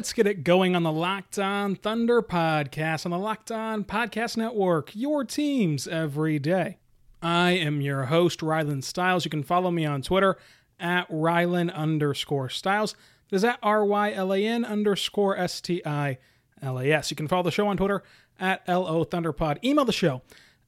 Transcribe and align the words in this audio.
Let's 0.00 0.14
get 0.14 0.26
it 0.26 0.44
going 0.44 0.74
on 0.74 0.82
the 0.82 0.90
Locked 0.90 1.38
On 1.38 1.76
Thunder 1.76 2.22
podcast 2.22 3.04
on 3.04 3.10
the 3.10 3.18
Locked 3.18 3.52
On 3.52 3.84
Podcast 3.84 4.38
Network. 4.38 4.96
Your 4.96 5.24
teams 5.24 5.86
every 5.86 6.38
day. 6.38 6.78
I 7.20 7.50
am 7.50 7.82
your 7.82 8.06
host, 8.06 8.40
Rylan 8.40 8.82
Stiles. 8.82 9.26
You 9.26 9.30
can 9.30 9.42
follow 9.42 9.70
me 9.70 9.84
on 9.84 10.00
Twitter 10.00 10.38
at 10.78 11.06
Rylan 11.10 11.70
underscore 11.74 12.48
Stiles. 12.48 12.94
That 13.28 13.36
is 13.36 13.44
at 13.44 13.58
R 13.62 13.84
Y 13.84 14.14
L 14.14 14.32
A 14.32 14.42
N 14.42 14.64
underscore 14.64 15.36
S 15.36 15.60
T 15.60 15.82
I 15.84 16.16
L 16.62 16.78
A 16.78 16.90
S. 16.90 17.10
You 17.10 17.16
can 17.18 17.28
follow 17.28 17.42
the 17.42 17.50
show 17.50 17.68
on 17.68 17.76
Twitter 17.76 18.02
at 18.38 18.66
LO 18.66 19.04
Thunderpod. 19.04 19.62
Email 19.62 19.84
the 19.84 19.92
show, 19.92 20.22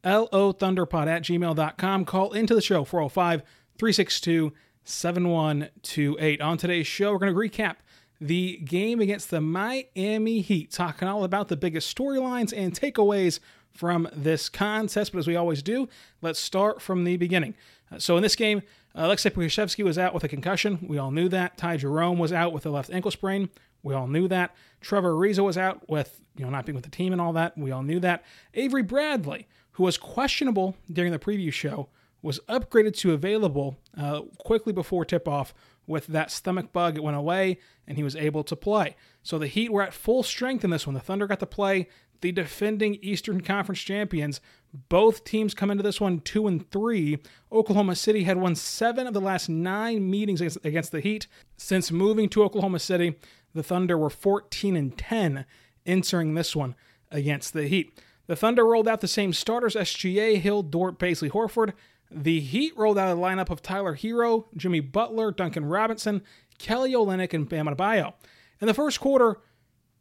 LO 0.05 0.53
Thunderpod 0.53 1.07
at 1.07 1.23
gmail.com. 1.23 2.05
Call 2.05 2.33
into 2.33 2.55
the 2.55 2.61
show, 2.61 2.85
405 2.85 3.41
362 3.79 4.53
7128. 4.85 6.41
On 6.43 6.59
today's 6.59 6.87
show, 6.87 7.13
we're 7.13 7.19
going 7.19 7.33
to 7.33 7.41
recap 7.41 7.77
the 8.23 8.59
game 8.59 9.01
against 9.01 9.31
the 9.31 9.41
Miami 9.41 10.41
Heat, 10.41 10.71
talking 10.71 11.09
all 11.09 11.25
about 11.25 11.49
the 11.49 11.57
biggest 11.57 11.95
storylines 11.95 12.57
and 12.57 12.73
takeaways 12.73 13.41
from 13.71 14.09
this 14.13 14.49
contest. 14.49 15.13
But 15.13 15.19
as 15.19 15.27
we 15.27 15.35
always 15.35 15.63
do, 15.63 15.89
let's 16.21 16.39
start 16.39 16.81
from 16.81 17.05
the 17.05 17.17
beginning. 17.17 17.55
Uh, 17.91 17.99
so 17.99 18.17
in 18.17 18.23
this 18.23 18.37
game, 18.37 18.63
Alexei 18.95 19.31
Pokusevski 19.31 19.83
was 19.83 19.99
out 19.99 20.15
with 20.15 20.23
a 20.23 20.29
concussion. 20.29 20.79
We 20.87 20.99
all 20.99 21.11
knew 21.11 21.29
that. 21.31 21.57
Ty 21.57 21.79
Jerome 21.79 22.19
was 22.19 22.33
out 22.33 22.53
with 22.53 22.65
a 22.65 22.71
left 22.71 22.91
ankle 22.91 23.11
sprain. 23.11 23.51
We 23.83 23.95
all 23.95 24.07
knew 24.07 24.29
that. 24.29 24.55
Trevor 24.81 25.15
Ariza 25.15 25.43
was 25.43 25.59
out 25.59 25.89
with, 25.89 26.21
you 26.37 26.45
know, 26.45 26.51
not 26.51 26.65
being 26.65 26.77
with 26.77 26.85
the 26.85 26.91
team 26.91 27.13
and 27.13 27.21
all 27.21 27.33
that. 27.33 27.59
We 27.59 27.73
all 27.73 27.83
knew 27.83 27.99
that. 28.01 28.25
Avery 28.55 28.83
Bradley, 28.83 29.49
who 29.73 29.83
was 29.83 29.99
questionable 29.99 30.77
during 30.93 31.11
the 31.11 31.19
preview 31.19 31.53
show, 31.53 31.89
was 32.21 32.39
upgraded 32.49 32.97
to 32.99 33.13
available 33.13 33.79
uh, 33.99 34.21
quickly 34.39 34.73
before 34.73 35.05
tip 35.05 35.27
off 35.27 35.53
with 35.87 36.07
that 36.09 36.31
stomach 36.31 36.73
bug. 36.73 36.97
It 36.97 37.03
went 37.03 37.17
away 37.17 37.59
and 37.87 37.97
he 37.97 38.05
was 38.05 38.17
able 38.17 38.45
to 38.45 38.57
play. 38.57 38.97
So 39.23 39.39
the 39.39 39.47
Heat 39.47 39.73
were 39.73 39.83
at 39.83 39.95
full 39.95 40.23
strength 40.23 40.65
in 40.65 40.71
this 40.71 40.87
one. 40.87 40.95
The 40.95 41.01
Thunder 41.01 41.27
got 41.27 41.41
to 41.41 41.47
play 41.47 41.89
the 42.21 42.33
defending 42.33 42.99
Eastern 43.03 43.41
Conference 43.41 43.81
champions. 43.81 44.41
Both 44.89 45.25
teams 45.25 45.55
come 45.55 45.71
into 45.71 45.83
this 45.83 46.01
one 46.01 46.21
two 46.21 46.47
and 46.47 46.69
three. 46.71 47.19
Oklahoma 47.51 47.97
City 47.97 48.25
had 48.25 48.39
won 48.39 48.55
seven 48.55 49.07
of 49.07 49.15
the 49.15 49.21
last 49.21 49.49
nine 49.49 50.09
meetings 50.09 50.41
against 50.41 50.93
the 50.93 51.01
Heat. 51.01 51.27
Since 51.57 51.93
moving 51.93 52.29
to 52.31 52.43
Oklahoma 52.43 52.79
City, 52.79 53.17
the 53.55 53.63
Thunder 53.63 53.99
were 53.99 54.11
14 54.11 54.77
and 54.77 54.97
10 54.97 55.45
entering 55.85 56.35
this 56.35 56.57
one 56.57 56.75
against 57.11 57.53
the 57.53 57.67
Heat. 57.67 58.01
The 58.27 58.37
Thunder 58.37 58.65
rolled 58.65 58.89
out 58.89 59.01
the 59.01 59.09
same 59.09 59.33
starters 59.33 59.75
SGA, 59.75 60.41
Hill, 60.41 60.63
Dort, 60.63 60.99
Bazley, 60.99 61.31
Horford. 61.31 61.73
The 62.15 62.41
Heat 62.41 62.77
rolled 62.77 62.99
out 62.99 63.17
a 63.17 63.21
lineup 63.21 63.51
of 63.51 63.63
Tyler 63.63 63.97
Herro, 63.97 64.47
Jimmy 64.57 64.81
Butler, 64.81 65.31
Duncan 65.33 65.65
Robinson, 65.65 66.23
Kelly 66.59 66.93
Olynyk, 66.93 67.33
and 67.33 67.49
Bam 67.49 67.67
Adebayo. 67.67 68.15
In 68.61 68.67
the 68.67 68.75
first 68.75 69.01
quarter, 69.01 69.41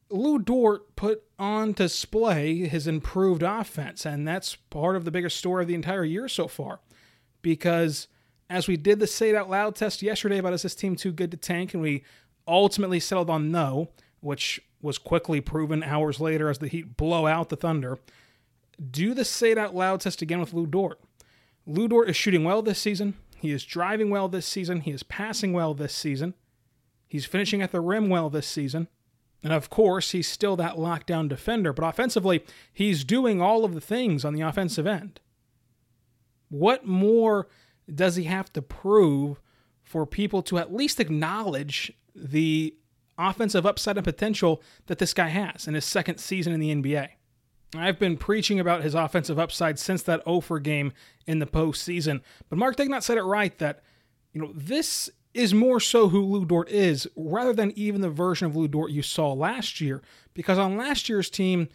Lu 0.09 0.39
Dort 0.39 0.95
put 0.95 1.23
on 1.39 1.71
display 1.73 2.67
his 2.67 2.85
improved 2.85 3.43
offense, 3.43 4.05
and 4.05 4.27
that's 4.27 4.55
part 4.55 4.95
of 4.95 5.05
the 5.05 5.11
biggest 5.11 5.37
story 5.37 5.63
of 5.63 5.67
the 5.67 5.75
entire 5.75 6.03
year 6.03 6.27
so 6.27 6.47
far. 6.47 6.79
Because 7.41 8.07
as 8.49 8.67
we 8.67 8.77
did 8.77 8.99
the 8.99 9.07
say 9.07 9.29
it 9.29 9.35
out 9.35 9.49
loud 9.49 9.75
test 9.75 10.01
yesterday 10.01 10.37
about 10.37 10.53
is 10.53 10.63
this 10.63 10.75
team 10.75 10.95
too 10.95 11.11
good 11.11 11.31
to 11.31 11.37
tank, 11.37 11.73
and 11.73 11.81
we 11.81 12.03
ultimately 12.47 12.99
settled 12.99 13.29
on 13.29 13.51
no, 13.51 13.89
which 14.19 14.61
was 14.81 14.97
quickly 14.97 15.39
proven 15.39 15.83
hours 15.83 16.19
later 16.19 16.49
as 16.49 16.59
the 16.59 16.67
Heat 16.67 16.97
blow 16.97 17.25
out 17.25 17.49
the 17.49 17.55
Thunder. 17.55 17.97
Do 18.89 19.13
the 19.13 19.23
say 19.23 19.51
it 19.51 19.57
out 19.57 19.75
loud 19.75 20.01
test 20.01 20.21
again 20.21 20.39
with 20.39 20.53
Lu 20.53 20.65
Dort. 20.65 20.99
Lu 21.65 21.87
Dort 21.87 22.09
is 22.09 22.15
shooting 22.15 22.43
well 22.43 22.61
this 22.61 22.79
season. 22.79 23.15
He 23.37 23.51
is 23.51 23.63
driving 23.63 24.09
well 24.09 24.27
this 24.27 24.45
season. 24.45 24.81
He 24.81 24.91
is 24.91 25.03
passing 25.03 25.53
well 25.53 25.73
this 25.73 25.93
season. 25.93 26.35
He's 27.07 27.25
finishing 27.25 27.61
at 27.61 27.71
the 27.71 27.81
rim 27.81 28.09
well 28.09 28.29
this 28.29 28.47
season. 28.47 28.87
And 29.43 29.51
of 29.51 29.69
course, 29.69 30.11
he's 30.11 30.27
still 30.27 30.55
that 30.57 30.75
lockdown 30.75 31.27
defender, 31.27 31.73
but 31.73 31.85
offensively, 31.85 32.43
he's 32.71 33.03
doing 33.03 33.41
all 33.41 33.65
of 33.65 33.73
the 33.73 33.81
things 33.81 34.23
on 34.23 34.33
the 34.33 34.41
offensive 34.41 34.85
end. 34.85 35.19
What 36.49 36.85
more 36.85 37.47
does 37.93 38.15
he 38.15 38.25
have 38.25 38.53
to 38.53 38.61
prove 38.61 39.41
for 39.83 40.05
people 40.05 40.43
to 40.43 40.59
at 40.59 40.73
least 40.73 40.99
acknowledge 40.99 41.91
the 42.15 42.75
offensive 43.17 43.65
upside 43.65 43.97
and 43.97 44.03
potential 44.03 44.61
that 44.85 44.99
this 44.99 45.13
guy 45.13 45.29
has 45.29 45.67
in 45.67 45.73
his 45.73 45.85
second 45.85 46.19
season 46.19 46.53
in 46.53 46.59
the 46.59 46.75
NBA? 46.75 47.09
I've 47.75 47.99
been 47.99 48.17
preaching 48.17 48.59
about 48.59 48.83
his 48.83 48.95
offensive 48.95 49.39
upside 49.39 49.79
since 49.79 50.03
that 50.03 50.21
Ofer 50.25 50.59
game 50.59 50.93
in 51.25 51.39
the 51.39 51.45
postseason, 51.45 52.21
but 52.49 52.59
Mark 52.59 52.75
Daigneault 52.75 53.03
said 53.03 53.17
it 53.17 53.23
right 53.23 53.57
that 53.59 53.81
you 54.33 54.41
know 54.41 54.51
this 54.53 55.09
is 55.33 55.53
more 55.53 55.79
so 55.79 56.09
who 56.09 56.21
Lu 56.21 56.45
Dort 56.45 56.69
is 56.69 57.07
rather 57.15 57.53
than 57.53 57.71
even 57.75 58.01
the 58.01 58.09
version 58.09 58.47
of 58.47 58.55
Lu 58.55 58.67
Dort 58.67 58.91
you 58.91 59.01
saw 59.01 59.31
last 59.31 59.79
year. 59.79 60.01
Because 60.33 60.57
on 60.57 60.77
last 60.77 61.07
year's 61.07 61.29
team, 61.29 61.69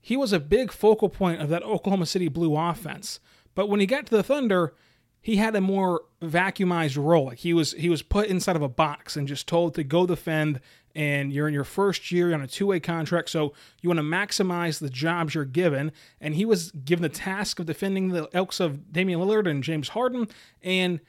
he 0.00 0.16
was 0.16 0.32
a 0.32 0.40
big 0.40 0.72
focal 0.72 1.08
point 1.08 1.40
of 1.40 1.48
that 1.48 1.62
Oklahoma 1.62 2.06
City 2.06 2.28
Blue 2.28 2.56
offense. 2.56 3.20
But 3.54 3.68
when 3.68 3.80
he 3.80 3.86
got 3.86 4.06
to 4.06 4.16
the 4.16 4.22
Thunder, 4.22 4.74
he 5.20 5.36
had 5.36 5.54
a 5.54 5.60
more 5.60 6.02
vacuumized 6.22 7.02
role. 7.02 7.26
Like 7.26 7.38
he 7.38 7.52
was 7.52 7.72
he 7.72 7.88
was 7.88 8.02
put 8.02 8.28
inside 8.28 8.56
of 8.56 8.62
a 8.62 8.68
box 8.68 9.16
and 9.16 9.28
just 9.28 9.46
told 9.46 9.74
to 9.74 9.84
go 9.84 10.06
defend. 10.06 10.60
And 10.94 11.32
you're 11.32 11.46
in 11.46 11.54
your 11.54 11.64
first 11.64 12.10
year 12.10 12.34
on 12.34 12.40
a 12.40 12.46
two-way 12.46 12.80
contract, 12.80 13.30
so 13.30 13.52
you 13.80 13.88
want 13.88 13.98
to 13.98 14.04
maximize 14.04 14.80
the 14.80 14.90
jobs 14.90 15.34
you're 15.34 15.44
given. 15.44 15.92
And 16.20 16.34
he 16.34 16.44
was 16.44 16.72
given 16.72 17.02
the 17.02 17.08
task 17.08 17.60
of 17.60 17.66
defending 17.66 18.08
the 18.08 18.28
Elks 18.32 18.58
of 18.58 18.92
Damian 18.92 19.20
Lillard 19.20 19.48
and 19.48 19.62
James 19.62 19.90
Harden, 19.90 20.26
and 20.62 21.00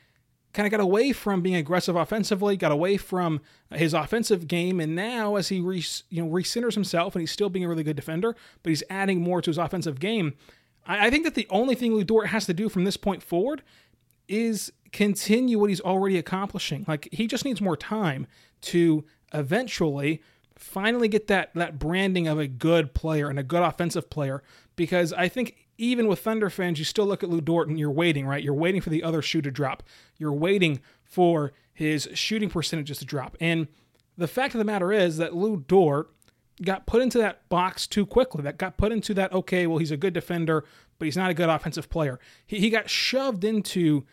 kind 0.53 0.65
of 0.65 0.71
got 0.71 0.79
away 0.79 1.13
from 1.13 1.41
being 1.41 1.55
aggressive 1.55 1.95
offensively, 1.95 2.57
got 2.57 2.71
away 2.71 2.97
from 2.97 3.41
his 3.73 3.93
offensive 3.93 4.47
game, 4.47 4.79
and 4.79 4.95
now 4.95 5.35
as 5.35 5.49
he 5.49 5.59
re, 5.61 5.83
you 6.09 6.23
know 6.23 6.29
recenters 6.29 6.73
himself 6.73 7.15
and 7.15 7.21
he's 7.21 7.31
still 7.31 7.49
being 7.49 7.65
a 7.65 7.69
really 7.69 7.83
good 7.83 7.95
defender, 7.95 8.35
but 8.63 8.69
he's 8.69 8.83
adding 8.89 9.21
more 9.21 9.41
to 9.41 9.49
his 9.49 9.57
offensive 9.57 9.99
game. 9.99 10.33
I, 10.85 11.07
I 11.07 11.09
think 11.09 11.23
that 11.23 11.35
the 11.35 11.47
only 11.49 11.75
thing 11.75 11.93
Lu 11.93 12.03
Dort 12.03 12.27
has 12.27 12.45
to 12.47 12.53
do 12.53 12.69
from 12.69 12.83
this 12.83 12.97
point 12.97 13.23
forward 13.23 13.63
is 14.27 14.71
continue 14.91 15.57
what 15.57 15.69
he's 15.69 15.81
already 15.81 16.17
accomplishing. 16.17 16.85
Like 16.87 17.07
he 17.11 17.27
just 17.27 17.45
needs 17.45 17.61
more 17.61 17.77
time 17.77 18.27
to 18.61 19.05
eventually 19.33 20.21
finally 20.57 21.07
get 21.07 21.27
that 21.27 21.53
that 21.55 21.79
branding 21.79 22.27
of 22.27 22.37
a 22.37 22.47
good 22.47 22.93
player 22.93 23.29
and 23.29 23.39
a 23.39 23.43
good 23.43 23.63
offensive 23.63 24.09
player 24.09 24.43
because 24.75 25.11
I 25.13 25.27
think 25.27 25.55
even 25.77 26.07
with 26.07 26.19
Thunder 26.19 26.49
fans, 26.49 26.77
you 26.77 26.85
still 26.85 27.07
look 27.07 27.23
at 27.23 27.29
Lu 27.29 27.41
Dort 27.41 27.67
and 27.67 27.79
you're 27.79 27.89
waiting, 27.89 28.27
right? 28.27 28.43
You're 28.43 28.53
waiting 28.53 28.81
for 28.81 28.91
the 28.91 29.01
other 29.01 29.21
shoe 29.21 29.41
to 29.41 29.49
drop. 29.49 29.81
You're 30.17 30.31
waiting 30.31 30.79
for 31.03 31.53
his 31.73 32.07
shooting 32.13 32.49
percentages 32.49 32.99
to 32.99 33.05
drop. 33.05 33.35
And 33.39 33.67
the 34.15 34.27
fact 34.27 34.53
of 34.53 34.59
the 34.59 34.65
matter 34.65 34.91
is 34.91 35.17
that 35.17 35.35
Lu 35.35 35.57
Dort, 35.57 36.11
got 36.61 36.85
put 36.85 37.01
into 37.01 37.17
that 37.17 37.47
box 37.49 37.87
too 37.87 38.05
quickly. 38.05 38.43
That 38.43 38.57
got 38.57 38.77
put 38.77 38.91
into 38.91 39.13
that, 39.15 39.31
okay, 39.33 39.67
well, 39.67 39.77
he's 39.77 39.91
a 39.91 39.97
good 39.97 40.13
defender, 40.13 40.63
but 40.99 41.05
he's 41.05 41.17
not 41.17 41.31
a 41.31 41.33
good 41.33 41.49
offensive 41.49 41.89
player. 41.89 42.19
He, 42.45 42.59
he 42.59 42.69
got 42.69 42.89
shoved 42.89 43.43
into 43.43 44.05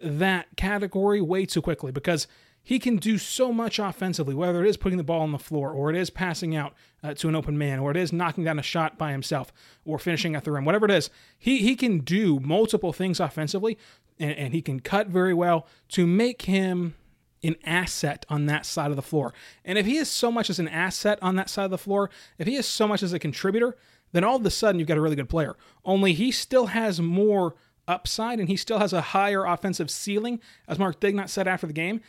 that 0.00 0.46
category 0.56 1.20
way 1.20 1.46
too 1.46 1.62
quickly 1.62 1.92
because 1.92 2.26
he 2.66 2.80
can 2.80 2.96
do 2.96 3.16
so 3.16 3.52
much 3.52 3.78
offensively, 3.78 4.34
whether 4.34 4.64
it 4.64 4.68
is 4.68 4.76
putting 4.76 4.98
the 4.98 5.04
ball 5.04 5.20
on 5.20 5.30
the 5.30 5.38
floor, 5.38 5.70
or 5.70 5.88
it 5.88 5.94
is 5.94 6.10
passing 6.10 6.56
out 6.56 6.74
uh, 7.00 7.14
to 7.14 7.28
an 7.28 7.36
open 7.36 7.56
man, 7.56 7.78
or 7.78 7.92
it 7.92 7.96
is 7.96 8.12
knocking 8.12 8.42
down 8.42 8.58
a 8.58 8.62
shot 8.62 8.98
by 8.98 9.12
himself, 9.12 9.52
or 9.84 10.00
finishing 10.00 10.34
at 10.34 10.42
the 10.42 10.50
rim, 10.50 10.64
whatever 10.64 10.84
it 10.84 10.90
is. 10.90 11.08
He, 11.38 11.58
he 11.58 11.76
can 11.76 12.00
do 12.00 12.40
multiple 12.40 12.92
things 12.92 13.20
offensively, 13.20 13.78
and, 14.18 14.32
and 14.32 14.52
he 14.52 14.62
can 14.62 14.80
cut 14.80 15.06
very 15.06 15.32
well 15.32 15.68
to 15.90 16.08
make 16.08 16.42
him 16.42 16.96
an 17.44 17.54
asset 17.64 18.26
on 18.28 18.46
that 18.46 18.66
side 18.66 18.90
of 18.90 18.96
the 18.96 19.02
floor. 19.02 19.32
And 19.64 19.78
if 19.78 19.86
he 19.86 19.96
is 19.96 20.10
so 20.10 20.32
much 20.32 20.50
as 20.50 20.58
an 20.58 20.66
asset 20.66 21.20
on 21.22 21.36
that 21.36 21.48
side 21.48 21.66
of 21.66 21.70
the 21.70 21.78
floor, 21.78 22.10
if 22.36 22.48
he 22.48 22.56
is 22.56 22.66
so 22.66 22.88
much 22.88 23.00
as 23.00 23.12
a 23.12 23.20
contributor, 23.20 23.76
then 24.10 24.24
all 24.24 24.34
of 24.34 24.44
a 24.44 24.50
sudden 24.50 24.80
you've 24.80 24.88
got 24.88 24.98
a 24.98 25.00
really 25.00 25.14
good 25.14 25.28
player. 25.28 25.54
Only 25.84 26.14
he 26.14 26.32
still 26.32 26.66
has 26.66 27.00
more 27.00 27.54
upside 27.86 28.40
and 28.40 28.48
he 28.48 28.56
still 28.56 28.80
has 28.80 28.92
a 28.92 29.00
higher 29.00 29.44
offensive 29.44 29.88
ceiling, 29.88 30.40
as 30.66 30.80
Mark 30.80 30.98
Daigneault 30.98 31.28
said 31.28 31.46
after 31.46 31.68
the 31.68 31.72
game 31.72 32.00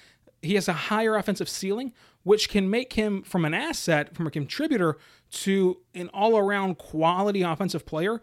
he 0.47 0.55
has 0.55 0.67
a 0.67 0.73
higher 0.73 1.15
offensive 1.15 1.49
ceiling, 1.49 1.93
which 2.23 2.49
can 2.49 2.69
make 2.69 2.93
him 2.93 3.21
from 3.21 3.45
an 3.45 3.53
asset, 3.53 4.15
from 4.15 4.25
a 4.27 4.31
contributor, 4.31 4.97
to 5.29 5.77
an 5.93 6.09
all 6.13 6.37
around 6.37 6.77
quality 6.77 7.41
offensive 7.41 7.85
player. 7.85 8.21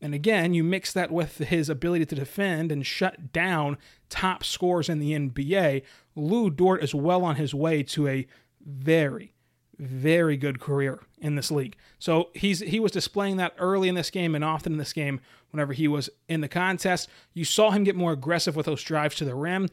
And 0.00 0.14
again, 0.14 0.54
you 0.54 0.64
mix 0.64 0.92
that 0.92 1.10
with 1.10 1.38
his 1.38 1.68
ability 1.68 2.06
to 2.06 2.14
defend 2.14 2.70
and 2.72 2.86
shut 2.86 3.32
down 3.32 3.78
top 4.08 4.44
scores 4.44 4.88
in 4.88 4.98
the 4.98 5.12
NBA. 5.12 5.82
Lu 6.14 6.50
Dort 6.50 6.82
is 6.82 6.94
well 6.94 7.24
on 7.24 7.36
his 7.36 7.54
way 7.54 7.82
to 7.82 8.06
a 8.08 8.26
very, 8.64 9.34
very 9.78 10.36
good 10.36 10.60
career 10.60 11.00
in 11.20 11.34
this 11.34 11.50
league. 11.50 11.76
So 11.98 12.30
he's 12.34 12.60
he 12.60 12.80
was 12.80 12.92
displaying 12.92 13.36
that 13.38 13.54
early 13.58 13.88
in 13.88 13.94
this 13.94 14.10
game 14.10 14.34
and 14.34 14.44
often 14.44 14.72
in 14.72 14.78
this 14.78 14.92
game 14.92 15.20
whenever 15.50 15.72
he 15.72 15.88
was 15.88 16.08
in 16.28 16.40
the 16.40 16.48
contest. 16.48 17.08
You 17.34 17.44
saw 17.44 17.72
him 17.72 17.84
get 17.84 17.96
more 17.96 18.12
aggressive 18.12 18.56
with 18.56 18.66
those 18.66 18.82
drives 18.82 19.16
to 19.16 19.24
the 19.24 19.34
rim 19.34 19.68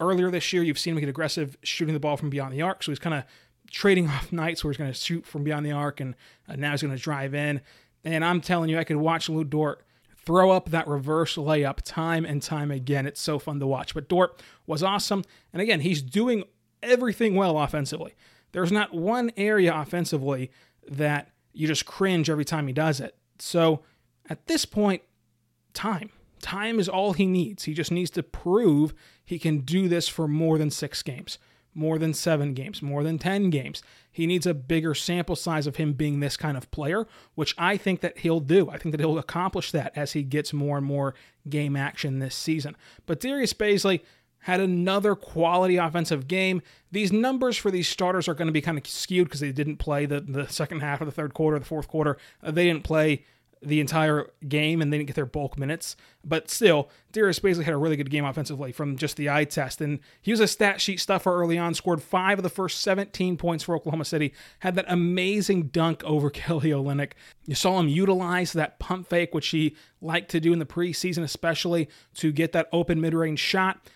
earlier 0.00 0.30
this 0.30 0.52
year, 0.52 0.62
you've 0.62 0.78
seen 0.78 0.94
him 0.94 1.00
get 1.00 1.08
aggressive 1.08 1.56
shooting 1.62 1.94
the 1.94 2.00
ball 2.00 2.16
from 2.16 2.30
beyond 2.30 2.52
the 2.52 2.62
arc. 2.62 2.82
So 2.82 2.92
he's 2.92 2.98
kind 2.98 3.14
of 3.14 3.24
trading 3.70 4.08
off 4.08 4.32
nights 4.32 4.62
where 4.62 4.72
he's 4.72 4.78
going 4.78 4.92
to 4.92 4.98
shoot 4.98 5.26
from 5.26 5.44
beyond 5.44 5.64
the 5.66 5.72
arc, 5.72 6.00
and 6.00 6.14
uh, 6.48 6.56
now 6.56 6.72
he's 6.72 6.82
going 6.82 6.96
to 6.96 7.02
drive 7.02 7.34
in. 7.34 7.60
And 8.04 8.24
I'm 8.24 8.40
telling 8.40 8.70
you, 8.70 8.78
I 8.78 8.84
could 8.84 8.96
watch 8.96 9.28
Lu 9.28 9.44
Dort 9.44 9.84
throw 10.24 10.50
up 10.50 10.70
that 10.70 10.86
reverse 10.86 11.36
layup 11.36 11.78
time 11.84 12.24
and 12.24 12.42
time 12.42 12.70
again. 12.70 13.06
It's 13.06 13.20
so 13.20 13.38
fun 13.38 13.60
to 13.60 13.66
watch. 13.66 13.94
But 13.94 14.08
Dort 14.08 14.42
was 14.66 14.82
awesome. 14.82 15.24
And 15.52 15.62
again, 15.62 15.80
he's 15.80 16.02
doing 16.02 16.44
everything 16.82 17.34
well 17.34 17.58
offensively. 17.58 18.14
There's 18.52 18.72
not 18.72 18.94
one 18.94 19.32
area 19.36 19.74
offensively 19.74 20.50
that 20.88 21.30
you 21.52 21.66
just 21.66 21.86
cringe 21.86 22.30
every 22.30 22.44
time 22.44 22.66
he 22.66 22.72
does 22.72 23.00
it. 23.00 23.16
So 23.38 23.82
at 24.28 24.46
this 24.46 24.64
point, 24.64 25.02
time. 25.74 26.10
Time 26.40 26.78
is 26.78 26.88
all 26.88 27.12
he 27.12 27.26
needs. 27.26 27.64
He 27.64 27.74
just 27.74 27.90
needs 27.90 28.10
to 28.12 28.22
prove 28.22 28.94
he 29.24 29.38
can 29.38 29.60
do 29.60 29.88
this 29.88 30.08
for 30.08 30.26
more 30.26 30.58
than 30.58 30.70
six 30.70 31.02
games, 31.02 31.38
more 31.74 31.98
than 31.98 32.14
seven 32.14 32.54
games, 32.54 32.82
more 32.82 33.02
than 33.02 33.18
10 33.18 33.50
games. 33.50 33.82
He 34.10 34.26
needs 34.26 34.46
a 34.46 34.54
bigger 34.54 34.94
sample 34.94 35.36
size 35.36 35.66
of 35.66 35.76
him 35.76 35.92
being 35.92 36.20
this 36.20 36.36
kind 36.36 36.56
of 36.56 36.70
player, 36.70 37.06
which 37.34 37.54
I 37.58 37.76
think 37.76 38.00
that 38.00 38.18
he'll 38.18 38.40
do. 38.40 38.70
I 38.70 38.78
think 38.78 38.92
that 38.92 39.00
he'll 39.00 39.18
accomplish 39.18 39.70
that 39.72 39.92
as 39.94 40.12
he 40.12 40.22
gets 40.22 40.52
more 40.52 40.78
and 40.78 40.86
more 40.86 41.14
game 41.48 41.76
action 41.76 42.18
this 42.18 42.34
season. 42.34 42.76
But 43.06 43.20
Darius 43.20 43.52
Bazley 43.52 44.00
had 44.40 44.60
another 44.60 45.14
quality 45.14 45.76
offensive 45.76 46.28
game. 46.28 46.62
These 46.90 47.12
numbers 47.12 47.56
for 47.56 47.70
these 47.70 47.88
starters 47.88 48.28
are 48.28 48.34
going 48.34 48.46
to 48.46 48.52
be 48.52 48.60
kind 48.60 48.78
of 48.78 48.86
skewed 48.86 49.26
because 49.28 49.40
they 49.40 49.52
didn't 49.52 49.76
play 49.76 50.06
the, 50.06 50.20
the 50.20 50.48
second 50.48 50.80
half 50.80 51.00
of 51.00 51.06
the 51.06 51.12
third 51.12 51.34
quarter, 51.34 51.58
the 51.58 51.64
fourth 51.64 51.88
quarter. 51.88 52.16
Uh, 52.42 52.50
they 52.50 52.64
didn't 52.64 52.84
play 52.84 53.24
the 53.62 53.80
entire 53.80 54.30
game 54.46 54.80
and 54.80 54.92
they 54.92 54.98
didn't 54.98 55.08
get 55.08 55.16
their 55.16 55.26
bulk 55.26 55.58
minutes. 55.58 55.96
But 56.24 56.50
still, 56.50 56.90
Darius 57.12 57.40
Bazley 57.40 57.64
had 57.64 57.74
a 57.74 57.78
really 57.78 57.96
good 57.96 58.10
game 58.10 58.24
offensively 58.24 58.72
from 58.72 58.96
just 58.96 59.16
the 59.16 59.30
eye 59.30 59.44
test. 59.44 59.80
And 59.80 60.00
he 60.20 60.30
was 60.30 60.40
a 60.40 60.46
stat 60.46 60.80
sheet 60.80 61.00
stuffer 61.00 61.34
early 61.34 61.58
on, 61.58 61.74
scored 61.74 62.02
five 62.02 62.38
of 62.38 62.42
the 62.42 62.48
first 62.48 62.80
17 62.80 63.36
points 63.36 63.64
for 63.64 63.74
Oklahoma 63.74 64.04
City, 64.04 64.32
had 64.60 64.74
that 64.74 64.84
amazing 64.88 65.68
dunk 65.68 66.04
over 66.04 66.30
Kelly 66.38 66.70
Olynyk. 66.70 67.12
You 67.46 67.54
saw 67.54 67.78
him 67.80 67.88
utilize 67.88 68.52
that 68.52 68.78
pump 68.78 69.08
fake, 69.08 69.34
which 69.34 69.48
he 69.48 69.76
liked 70.00 70.30
to 70.30 70.40
do 70.40 70.52
in 70.52 70.58
the 70.58 70.66
preseason, 70.66 71.22
especially 71.22 71.88
to 72.14 72.32
get 72.32 72.52
that 72.52 72.68
open 72.72 73.00
mid 73.00 73.14
range 73.14 73.40
shot. 73.40 73.88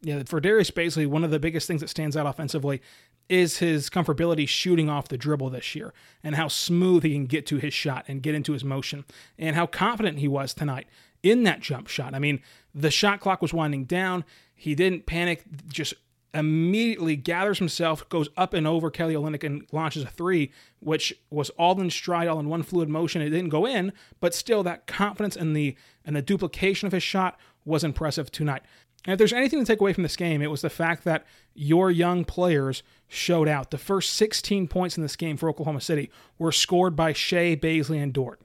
Yeah, 0.00 0.22
for 0.26 0.40
Darius 0.40 0.70
Bazley, 0.70 1.08
one 1.08 1.24
of 1.24 1.32
the 1.32 1.40
biggest 1.40 1.66
things 1.66 1.80
that 1.80 1.88
stands 1.88 2.16
out 2.16 2.26
offensively 2.26 2.80
is 3.28 3.58
his 3.58 3.90
comfortability 3.90 4.48
shooting 4.48 4.88
off 4.88 5.08
the 5.08 5.18
dribble 5.18 5.50
this 5.50 5.74
year 5.74 5.92
and 6.22 6.34
how 6.34 6.48
smooth 6.48 7.02
he 7.02 7.12
can 7.12 7.26
get 7.26 7.46
to 7.46 7.56
his 7.56 7.74
shot 7.74 8.04
and 8.08 8.22
get 8.22 8.34
into 8.34 8.52
his 8.52 8.64
motion 8.64 9.04
and 9.38 9.54
how 9.54 9.66
confident 9.66 10.18
he 10.18 10.28
was 10.28 10.54
tonight 10.54 10.86
in 11.22 11.42
that 11.42 11.60
jump 11.60 11.88
shot. 11.88 12.14
I 12.14 12.18
mean, 12.18 12.40
the 12.74 12.90
shot 12.90 13.20
clock 13.20 13.42
was 13.42 13.52
winding 13.52 13.84
down. 13.84 14.24
He 14.54 14.74
didn't 14.74 15.06
panic, 15.06 15.44
just 15.68 15.94
immediately 16.34 17.16
gathers 17.16 17.58
himself, 17.58 18.08
goes 18.08 18.28
up 18.36 18.54
and 18.54 18.66
over 18.66 18.90
Kelly 18.90 19.14
Olynyk 19.14 19.44
and 19.44 19.66
launches 19.72 20.04
a 20.04 20.06
three, 20.06 20.52
which 20.80 21.14
was 21.30 21.50
all 21.50 21.80
in 21.80 21.90
stride, 21.90 22.28
all 22.28 22.38
in 22.38 22.48
one 22.48 22.62
fluid 22.62 22.88
motion. 22.88 23.22
It 23.22 23.30
didn't 23.30 23.48
go 23.48 23.66
in, 23.66 23.92
but 24.20 24.34
still 24.34 24.62
that 24.62 24.86
confidence 24.86 25.36
and 25.36 25.56
the 25.56 25.76
and 26.04 26.14
the 26.14 26.22
duplication 26.22 26.86
of 26.86 26.92
his 26.92 27.02
shot 27.02 27.38
was 27.64 27.84
impressive 27.84 28.30
tonight. 28.30 28.62
And 29.04 29.12
if 29.12 29.18
there's 29.18 29.32
anything 29.32 29.60
to 29.60 29.64
take 29.64 29.80
away 29.80 29.92
from 29.92 30.02
this 30.02 30.16
game, 30.16 30.42
it 30.42 30.50
was 30.50 30.60
the 30.60 30.68
fact 30.68 31.04
that 31.04 31.24
your 31.54 31.90
young 31.90 32.24
players 32.24 32.82
showed 33.06 33.48
out. 33.48 33.70
The 33.70 33.78
first 33.78 34.12
16 34.14 34.68
points 34.68 34.96
in 34.96 35.02
this 35.02 35.16
game 35.16 35.36
for 35.36 35.48
Oklahoma 35.48 35.80
City 35.80 36.10
were 36.38 36.52
scored 36.52 36.94
by 36.94 37.12
Shai, 37.12 37.56
Bazley, 37.56 38.02
and 38.02 38.12
Dort. 38.12 38.40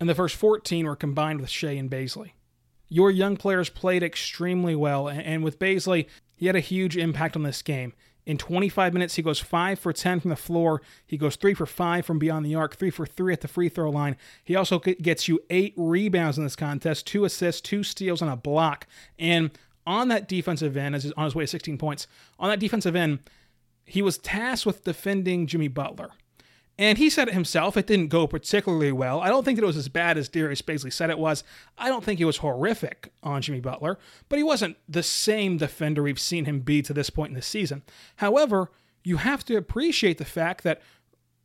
And 0.00 0.08
the 0.08 0.14
first 0.14 0.36
14 0.36 0.86
were 0.86 0.96
combined 0.96 1.40
with 1.40 1.50
Shai 1.50 1.72
and 1.72 1.90
Bazley. 1.90 2.32
Your 2.88 3.10
young 3.10 3.36
players 3.36 3.68
played 3.68 4.02
extremely 4.02 4.76
well, 4.76 5.08
and 5.08 5.42
with 5.42 5.58
Bazley, 5.58 6.06
he 6.36 6.46
had 6.46 6.56
a 6.56 6.60
huge 6.60 6.96
impact 6.96 7.34
on 7.34 7.42
this 7.42 7.60
game. 7.60 7.92
In 8.26 8.38
25 8.38 8.92
minutes, 8.92 9.14
he 9.14 9.22
goes 9.22 9.38
5 9.38 9.78
for 9.78 9.92
10 9.92 10.20
from 10.20 10.30
the 10.30 10.36
floor. 10.36 10.82
He 11.06 11.16
goes 11.16 11.36
3 11.36 11.54
for 11.54 11.66
5 11.66 12.04
from 12.04 12.18
beyond 12.18 12.44
the 12.44 12.56
arc, 12.56 12.76
3 12.76 12.90
for 12.90 13.06
3 13.06 13.32
at 13.32 13.40
the 13.40 13.48
free 13.48 13.68
throw 13.68 13.90
line. 13.90 14.16
He 14.44 14.56
also 14.56 14.78
gets 14.80 15.28
you 15.28 15.40
8 15.48 15.74
rebounds 15.76 16.36
in 16.36 16.44
this 16.44 16.56
contest, 16.56 17.06
2 17.06 17.24
assists, 17.24 17.60
2 17.60 17.82
steals, 17.84 18.20
and 18.22 18.30
a 18.30 18.36
block. 18.36 18.86
And 19.18 19.50
on 19.86 20.08
that 20.08 20.28
defensive 20.28 20.76
end, 20.76 20.94
as 20.94 21.12
on 21.16 21.24
his 21.24 21.34
way 21.34 21.44
to 21.44 21.48
16 21.48 21.78
points, 21.78 22.06
on 22.38 22.50
that 22.50 22.60
defensive 22.60 22.96
end, 22.96 23.20
he 23.84 24.02
was 24.02 24.18
tasked 24.18 24.66
with 24.66 24.84
defending 24.84 25.46
Jimmy 25.46 25.68
Butler. 25.68 26.10
And 26.78 26.98
he 26.98 27.08
said 27.08 27.28
it 27.28 27.34
himself, 27.34 27.76
it 27.76 27.86
didn't 27.86 28.08
go 28.08 28.26
particularly 28.26 28.92
well. 28.92 29.20
I 29.20 29.28
don't 29.28 29.44
think 29.44 29.56
that 29.56 29.62
it 29.62 29.66
was 29.66 29.78
as 29.78 29.88
bad 29.88 30.18
as 30.18 30.28
Darius 30.28 30.60
Bazley 30.60 30.92
said 30.92 31.08
it 31.08 31.18
was. 31.18 31.42
I 31.78 31.88
don't 31.88 32.04
think 32.04 32.18
he 32.18 32.24
was 32.26 32.38
horrific 32.38 33.12
on 33.22 33.40
Jimmy 33.40 33.60
Butler, 33.60 33.98
but 34.28 34.36
he 34.36 34.42
wasn't 34.42 34.76
the 34.86 35.02
same 35.02 35.56
defender 35.56 36.02
we've 36.02 36.20
seen 36.20 36.44
him 36.44 36.60
be 36.60 36.82
to 36.82 36.92
this 36.92 37.08
point 37.08 37.30
in 37.30 37.34
the 37.34 37.40
season. 37.40 37.82
However, 38.16 38.70
you 39.04 39.16
have 39.18 39.42
to 39.46 39.56
appreciate 39.56 40.18
the 40.18 40.26
fact 40.26 40.64
that 40.64 40.82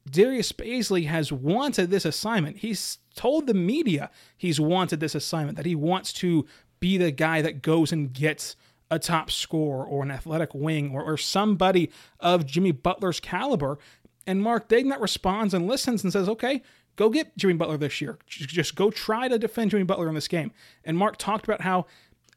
Darius 0.10 0.52
Bazley 0.52 1.06
has 1.08 1.32
wanted 1.32 1.92
this 1.92 2.06
assignment. 2.06 2.58
He's 2.58 2.98
told 3.16 3.48
the 3.48 3.54
media 3.54 4.10
he's 4.36 4.60
wanted 4.60 5.00
this 5.00 5.16
assignment, 5.16 5.56
that 5.58 5.66
he 5.66 5.76
wants 5.76 6.12
to 6.14 6.46
be 6.82 6.98
the 6.98 7.12
guy 7.12 7.42
that 7.42 7.62
goes 7.62 7.94
and 7.94 8.12
gets 8.12 8.58
a 8.90 9.00
top 9.00 9.32
scorer 9.32 9.86
or 9.86 10.04
an 10.04 10.12
athletic 10.12 10.54
wing 10.54 10.92
or, 10.94 11.02
or 11.02 11.16
somebody 11.16 11.90
of 12.20 12.46
Jimmy 12.46 12.74
Butler's 12.74 13.22
caliber. 13.22 13.80
And 14.28 14.42
Mark 14.42 14.68
Daigneault 14.68 15.00
responds 15.00 15.54
and 15.54 15.66
listens 15.66 16.04
and 16.04 16.12
says, 16.12 16.28
okay, 16.28 16.62
go 16.98 17.10
get 17.10 17.38
Jimmy 17.38 17.54
Butler 17.54 17.78
this 17.78 18.02
year. 18.02 18.20
Just 18.28 18.76
go 18.76 18.92
try 18.92 19.30
to 19.30 19.40
defend 19.40 19.72
Jimmy 19.72 19.84
Butler 19.84 20.10
in 20.10 20.16
this 20.16 20.28
game. 20.28 20.52
And 20.84 20.98
Mark 20.98 21.16
talked 21.16 21.46
about 21.46 21.62
how 21.62 21.86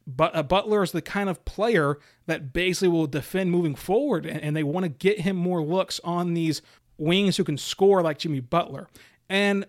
but, 0.07 0.37
uh, 0.37 0.43
Butler 0.43 0.83
is 0.83 0.93
the 0.93 1.03
kind 1.03 1.29
of 1.29 1.45
player 1.45 1.99
that 2.27 2.53
basically 2.53 2.89
will 2.89 3.07
defend 3.07 3.51
moving 3.51 3.75
forward, 3.75 4.27
and 4.27 4.55
they 4.55 4.63
want 4.63 4.85
to 4.85 4.91
get 4.91 5.21
him 5.21 5.35
more 5.35 5.63
looks 5.63 5.99
on 6.05 6.35
these 6.35 6.61
wings 6.99 7.37
who 7.39 7.45
can 7.45 7.57
score 7.57 8.03
like 8.03 8.19
Jimmy 8.19 8.41
Butler. 8.41 8.89
And 9.29 9.67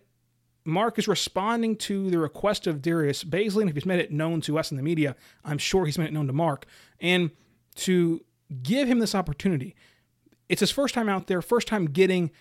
Mark 0.66 0.98
is 0.98 1.08
responding 1.08 1.76
to 1.78 2.10
the 2.10 2.18
request 2.18 2.66
of 2.66 2.82
Darius 2.82 3.24
Bazley, 3.24 3.62
and 3.62 3.70
if 3.70 3.76
he's 3.76 3.86
made 3.86 4.00
it 4.00 4.12
known 4.12 4.42
to 4.42 4.58
us 4.58 4.72
in 4.72 4.78
the 4.78 4.84
media, 4.84 5.16
I'm 5.44 5.60
sure 5.60 5.86
he's 5.86 5.98
made 5.98 6.08
it 6.08 6.14
known 6.14 6.28
to 6.28 6.34
Mark, 6.34 6.66
and 7.00 7.30
to 7.76 8.26
give 8.64 8.88
him 8.88 9.00
this 9.00 9.14
opportunity. 9.14 9.76
It's 10.50 10.60
his 10.60 10.72
first 10.72 10.94
time 10.94 11.08
out 11.08 11.28
there, 11.28 11.42
first 11.42 11.68
time 11.68 11.86
getting 11.86 12.32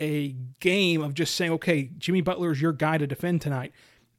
a 0.00 0.34
game 0.60 1.02
of 1.02 1.14
just 1.14 1.34
saying, 1.34 1.52
okay, 1.52 1.90
Jimmy 1.98 2.20
Butler 2.20 2.50
is 2.50 2.60
your 2.60 2.72
guy 2.72 2.98
to 2.98 3.06
defend 3.06 3.40
tonight. 3.40 3.72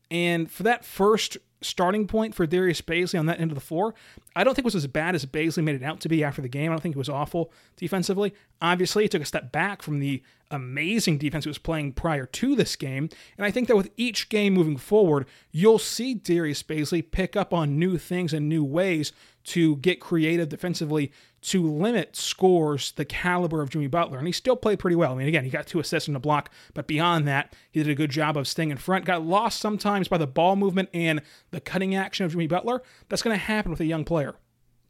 And 0.10 0.52
for 0.52 0.64
that 0.64 0.86
first 0.86 1.38
starting 1.62 2.08
point 2.08 2.36
for 2.36 2.46
Darius 2.46 2.82
Bazley 2.82 3.20
on 3.20 3.28
that 3.28 3.40
end 3.40 3.52
of 3.52 3.56
the 3.56 3.62
floor. 3.62 3.94
I 4.36 4.44
don't 4.44 4.56
think 4.56 4.64
it 4.64 4.66
was 4.66 4.76
as 4.76 4.88
bad 4.88 5.16
as 5.16 5.26
Bazley 5.26 5.64
made 5.64 5.76
it 5.76 5.84
out 5.84 6.00
to 6.02 6.10
be 6.10 6.24
after 6.24 6.42
the 6.42 6.50
game. 6.50 6.72
I 6.72 6.74
don't 6.74 6.82
think 6.82 6.96
it 6.96 7.00
was 7.00 7.10
awful 7.10 7.52
defensively. 7.78 8.34
Obviously, 8.62 9.06
it 9.06 9.12
took 9.12 9.22
a 9.22 9.26
step 9.26 9.52
back 9.52 9.82
from 9.82 10.00
the 10.00 10.24
amazing 10.50 11.18
defense 11.18 11.46
he 11.46 11.50
was 11.50 11.58
playing 11.58 11.94
prior 11.94 12.26
to 12.26 12.56
this 12.56 12.76
game. 12.76 13.10
And 13.38 13.46
I 13.46 13.52
think 13.52 13.68
that 13.68 13.78
with 13.78 13.92
each 13.98 14.30
game 14.30 14.54
moving 14.54 14.78
forward, 14.78 15.28
you'll 15.52 15.80
see 15.80 16.14
Darius 16.14 16.64
Bazley 16.64 17.10
pick 17.10 17.36
up 17.36 17.54
on 17.54 17.80
new 17.80 17.98
things 17.98 18.34
and 18.34 18.50
new 18.50 18.64
ways 18.64 19.12
to 19.44 19.78
get 19.78 20.00
creative 20.00 20.50
defensively 20.50 21.12
to 21.42 21.64
limit 21.64 22.16
scores 22.16 22.92
the 22.92 23.06
caliber 23.06 23.62
of 23.62 23.72
Jimmy 23.72 23.88
Butler. 23.88 24.20
And 24.20 24.28
he 24.28 24.34
still 24.34 24.56
played 24.56 24.80
pretty 24.80 24.96
well. 24.96 25.14
I 25.14 25.16
mean, 25.16 25.28
again, 25.28 25.44
he 25.44 25.50
got 25.50 25.66
two 25.66 25.80
assists 25.80 26.08
and 26.08 26.16
a 26.16 26.20
block, 26.20 26.52
but 26.74 26.88
beyond 26.88 27.28
that, 27.28 27.56
he 27.72 27.82
did 27.82 27.90
a 27.90 27.96
good 27.96 28.12
job 28.12 28.38
of 28.38 28.48
staying 28.48 28.70
in 28.70 28.78
front. 28.78 29.06
Got 29.06 29.26
lost 29.26 29.60
sometimes 29.60 30.08
by 30.08 30.20
the 30.20 30.28
ball 30.28 30.56
movement 30.56 30.90
and 30.94 31.22
the 31.50 31.60
cutting 31.60 31.96
action 31.96 32.26
of 32.26 32.32
Jimmy 32.32 32.48
Butler. 32.48 32.84
That's 33.10 33.24
going 33.24 33.36
to 33.36 33.44
happen 33.44 33.72
with 33.72 33.80
a 33.80 33.86
young 33.86 34.06
player. 34.06 34.36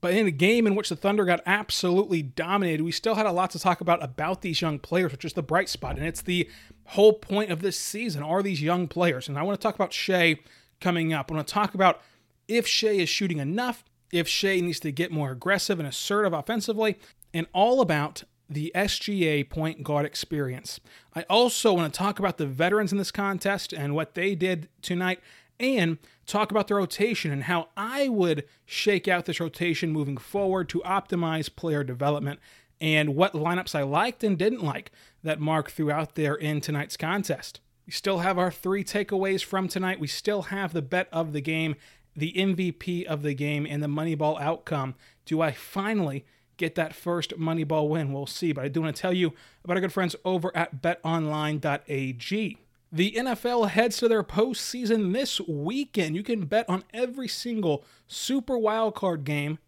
But 0.01 0.15
in 0.15 0.25
a 0.25 0.31
game 0.31 0.65
in 0.65 0.73
which 0.73 0.89
the 0.89 0.95
Thunder 0.95 1.25
got 1.25 1.41
absolutely 1.45 2.23
dominated, 2.23 2.81
we 2.83 2.91
still 2.91 3.13
had 3.13 3.27
a 3.27 3.31
lot 3.31 3.51
to 3.51 3.59
talk 3.59 3.81
about 3.81 4.03
about 4.03 4.41
these 4.41 4.59
young 4.59 4.79
players, 4.79 5.11
which 5.11 5.23
is 5.23 5.33
the 5.33 5.43
bright 5.43 5.69
spot. 5.69 5.95
And 5.95 6.05
it's 6.05 6.23
the 6.23 6.49
whole 6.85 7.13
point 7.13 7.51
of 7.51 7.61
this 7.61 7.79
season 7.79 8.23
are 8.23 8.41
these 8.41 8.63
young 8.63 8.87
players. 8.87 9.29
And 9.29 9.37
I 9.37 9.43
want 9.43 9.61
to 9.61 9.63
talk 9.63 9.75
about 9.75 9.93
Shai 9.93 10.39
coming 10.81 11.13
up. 11.13 11.29
I 11.29 11.35
want 11.35 11.47
to 11.47 11.53
talk 11.53 11.75
about 11.75 12.01
if 12.47 12.67
Shai 12.67 12.89
is 12.89 13.09
shooting 13.09 13.37
enough, 13.37 13.83
if 14.11 14.27
Shai 14.27 14.59
needs 14.59 14.79
to 14.81 14.91
get 14.91 15.11
more 15.11 15.31
aggressive 15.31 15.79
and 15.79 15.87
assertive 15.87 16.33
offensively, 16.33 16.97
and 17.33 17.47
all 17.53 17.81
about 17.81 18.23
the 18.49 18.71
SGA 18.75 19.49
point 19.49 19.81
guard 19.83 20.05
experience. 20.05 20.79
I 21.15 21.23
also 21.29 21.73
want 21.73 21.93
to 21.93 21.97
talk 21.97 22.19
about 22.19 22.37
the 22.37 22.45
veterans 22.45 22.91
in 22.91 22.97
this 22.97 23.11
contest 23.11 23.71
and 23.71 23.95
what 23.95 24.13
they 24.13 24.35
did 24.35 24.67
tonight 24.81 25.21
and 25.57 25.99
talk 26.25 26.51
about 26.51 26.67
the 26.67 26.75
rotation 26.75 27.31
and 27.31 27.43
how 27.43 27.69
I 27.77 28.09
would 28.09 28.45
shake 28.65 29.07
out 29.07 29.25
this 29.25 29.39
rotation 29.39 29.91
moving 29.91 30.17
forward 30.17 30.67
to 30.69 30.79
optimize 30.79 31.53
player 31.55 31.83
development 31.83 32.39
and 32.81 33.15
what 33.15 33.33
lineups 33.33 33.75
I 33.75 33.83
liked 33.83 34.23
and 34.23 34.37
didn't 34.37 34.63
like 34.63 34.91
that 35.23 35.39
Mark 35.39 35.71
threw 35.71 35.91
out 35.91 36.15
there 36.15 36.35
in 36.35 36.59
tonight's 36.59 36.97
contest. 36.97 37.61
We 37.85 37.93
still 37.93 38.19
have 38.19 38.37
our 38.37 38.51
three 38.51 38.83
takeaways 38.83 39.43
from 39.43 39.67
tonight. 39.67 39.99
We 39.99 40.07
still 40.07 40.43
have 40.43 40.73
the 40.73 40.81
bet 40.81 41.07
of 41.11 41.31
the 41.31 41.41
game, 41.41 41.75
the 42.15 42.33
MVP 42.33 43.05
of 43.05 43.21
the 43.23 43.33
game, 43.33 43.65
and 43.65 43.81
the 43.81 43.87
Moneyball 43.87 44.39
outcome. 44.41 44.95
Do 45.25 45.41
I 45.41 45.51
finally 45.51 46.25
get 46.57 46.75
that 46.75 46.93
first 46.93 47.37
Moneyball 47.39 47.89
win? 47.89 48.13
We'll 48.13 48.27
see. 48.27 48.51
But 48.51 48.65
I 48.65 48.67
do 48.67 48.81
want 48.81 48.95
to 48.95 49.01
tell 49.01 49.13
you 49.13 49.33
about 49.63 49.77
our 49.77 49.81
good 49.81 49.93
friends 49.93 50.15
over 50.25 50.55
at 50.55 50.81
betonline.ag. 50.81 52.57
The 52.93 53.11
NFL 53.13 53.69
heads 53.69 53.97
to 53.97 54.09
their 54.09 54.23
postseason 54.23 55.13
this 55.13 55.39
weekend. 55.41 56.15
You 56.15 56.23
can 56.23 56.45
bet 56.45 56.69
on 56.69 56.83
every 56.93 57.29
single 57.29 57.85
Super 58.05 58.55
Wildcard 58.55 59.23
game 59.23 59.59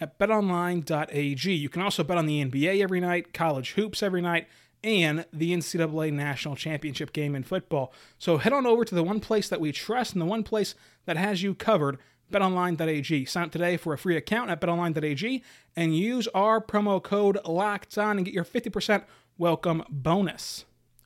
at 0.00 0.18
betonline.ag. 0.18 1.52
You 1.52 1.68
can 1.68 1.82
also 1.82 2.02
bet 2.02 2.18
on 2.18 2.26
the 2.26 2.44
NBA 2.44 2.82
every 2.82 2.98
night, 2.98 3.32
college 3.32 3.72
hoops 3.72 4.02
every 4.02 4.20
night, 4.20 4.48
and 4.84 5.24
the 5.32 5.52
NCAA 5.52 6.12
National 6.12 6.56
Championship 6.56 7.12
game 7.12 7.34
in 7.34 7.42
football. 7.42 7.92
So 8.18 8.38
head 8.38 8.52
on 8.52 8.66
over 8.66 8.84
to 8.84 8.94
the 8.94 9.02
one 9.02 9.20
place 9.20 9.48
that 9.48 9.60
we 9.60 9.72
trust 9.72 10.12
and 10.12 10.20
the 10.20 10.26
one 10.26 10.42
place 10.42 10.74
that 11.06 11.16
has 11.16 11.42
you 11.42 11.54
covered, 11.54 11.98
betonline.ag. 12.32 13.24
Sign 13.26 13.44
up 13.44 13.52
today 13.52 13.76
for 13.76 13.92
a 13.92 13.98
free 13.98 14.16
account 14.16 14.50
at 14.50 14.60
betonline.ag 14.60 15.42
and 15.76 15.96
use 15.96 16.28
our 16.28 16.60
promo 16.60 17.02
code 17.02 17.38
LOCKED 17.44 17.98
ON 17.98 18.16
and 18.16 18.24
get 18.24 18.34
your 18.34 18.44
50% 18.44 19.04
welcome 19.38 19.84
bonus. 19.88 20.64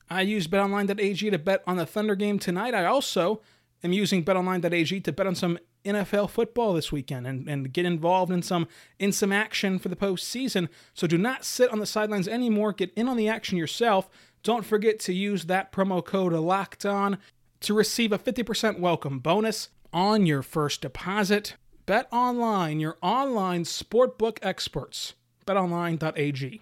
I 0.09 0.21
use 0.21 0.47
betonline.ag 0.47 1.29
to 1.29 1.37
bet 1.37 1.63
on 1.67 1.77
the 1.77 1.85
Thunder 1.85 2.15
game 2.15 2.39
tonight. 2.39 2.73
I 2.73 2.85
also 2.85 3.41
am 3.83 3.93
using 3.93 4.23
betonline.ag 4.23 5.01
to 5.01 5.11
bet 5.11 5.27
on 5.27 5.35
some 5.35 5.59
NFL 5.85 6.29
football 6.29 6.73
this 6.73 6.91
weekend 6.91 7.25
and, 7.25 7.47
and 7.47 7.71
get 7.71 7.85
involved 7.85 8.31
in 8.31 8.41
some 8.41 8.67
in 8.99 9.11
some 9.11 9.31
action 9.31 9.79
for 9.79 9.89
the 9.89 9.95
postseason. 9.95 10.67
So 10.93 11.07
do 11.07 11.17
not 11.17 11.45
sit 11.45 11.71
on 11.71 11.79
the 11.79 11.85
sidelines 11.85 12.27
anymore. 12.27 12.73
Get 12.73 12.93
in 12.95 13.07
on 13.07 13.17
the 13.17 13.29
action 13.29 13.57
yourself. 13.57 14.09
Don't 14.43 14.65
forget 14.65 14.99
to 15.01 15.13
use 15.13 15.45
that 15.45 15.71
promo 15.71 16.03
code 16.03 16.33
locked 16.33 16.85
on 16.85 17.17
to 17.61 17.73
receive 17.73 18.11
a 18.11 18.19
50% 18.19 18.79
welcome 18.79 19.19
bonus 19.19 19.69
on 19.91 20.25
your 20.25 20.41
first 20.41 20.81
deposit. 20.81 21.55
Bet 21.85 22.07
online, 22.11 22.79
your 22.79 22.97
online 23.01 23.63
sportbook 23.63 24.37
experts. 24.41 25.13
BetOnline.ag. 25.45 26.61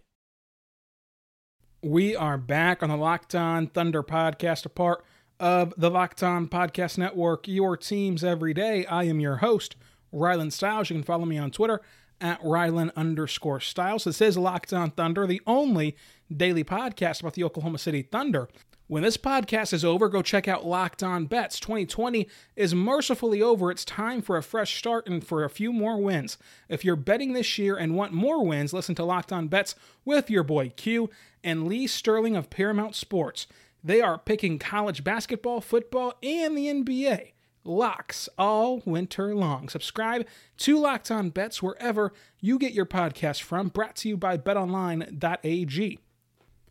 We 1.83 2.15
are 2.15 2.37
back 2.37 2.83
on 2.83 2.89
the 2.89 2.95
Locked 2.95 3.33
On 3.33 3.65
Thunder 3.65 4.03
podcast, 4.03 4.67
a 4.67 4.69
part 4.69 5.03
of 5.39 5.73
the 5.75 5.89
Locked 5.89 6.21
On 6.21 6.47
Podcast 6.47 6.99
Network, 6.99 7.47
your 7.47 7.75
teams 7.75 8.23
every 8.23 8.53
day. 8.53 8.85
I 8.85 9.05
am 9.05 9.19
your 9.19 9.37
host, 9.37 9.75
Rylan 10.13 10.51
Stiles. 10.51 10.91
You 10.91 10.97
can 10.97 11.03
follow 11.03 11.25
me 11.25 11.39
on 11.39 11.49
Twitter 11.49 11.81
at 12.21 12.39
Rylan 12.43 12.93
underscore 12.95 13.59
Stiles. 13.59 14.03
This 14.03 14.21
is 14.21 14.37
Locked 14.37 14.71
On 14.73 14.91
Thunder, 14.91 15.25
the 15.25 15.41
only 15.47 15.95
daily 16.31 16.63
podcast 16.63 17.21
about 17.21 17.33
the 17.33 17.43
Oklahoma 17.43 17.79
City 17.79 18.03
Thunder. 18.03 18.47
When 18.91 19.03
this 19.03 19.15
podcast 19.15 19.71
is 19.71 19.85
over, 19.85 20.09
go 20.09 20.21
check 20.21 20.49
out 20.49 20.65
Locked 20.65 21.01
On 21.01 21.25
Bets. 21.25 21.61
2020 21.61 22.27
is 22.57 22.75
mercifully 22.75 23.41
over. 23.41 23.71
It's 23.71 23.85
time 23.85 24.21
for 24.21 24.35
a 24.35 24.43
fresh 24.43 24.77
start 24.77 25.07
and 25.07 25.25
for 25.25 25.45
a 25.45 25.49
few 25.49 25.71
more 25.71 25.95
wins. 25.95 26.37
If 26.67 26.83
you're 26.83 26.97
betting 26.97 27.31
this 27.31 27.57
year 27.57 27.77
and 27.77 27.95
want 27.95 28.11
more 28.11 28.45
wins, 28.45 28.73
listen 28.73 28.93
to 28.95 29.05
Locked 29.05 29.31
On 29.31 29.47
Bets 29.47 29.75
with 30.03 30.29
your 30.29 30.43
boy 30.43 30.73
Q 30.75 31.09
and 31.41 31.69
Lee 31.69 31.87
Sterling 31.87 32.35
of 32.35 32.49
Paramount 32.49 32.93
Sports. 32.93 33.47
They 33.81 34.01
are 34.01 34.17
picking 34.17 34.59
college 34.59 35.05
basketball, 35.05 35.61
football, 35.61 36.15
and 36.21 36.57
the 36.57 36.67
NBA. 36.67 37.31
Locks 37.63 38.27
all 38.37 38.81
winter 38.83 39.33
long. 39.33 39.69
Subscribe 39.69 40.27
to 40.57 40.77
Locked 40.77 41.09
On 41.11 41.29
Bets 41.29 41.63
wherever 41.63 42.11
you 42.41 42.59
get 42.59 42.73
your 42.73 42.85
podcast 42.85 43.41
from. 43.41 43.69
Brought 43.69 43.95
to 43.95 44.09
you 44.09 44.17
by 44.17 44.37
betonline.ag. 44.37 45.99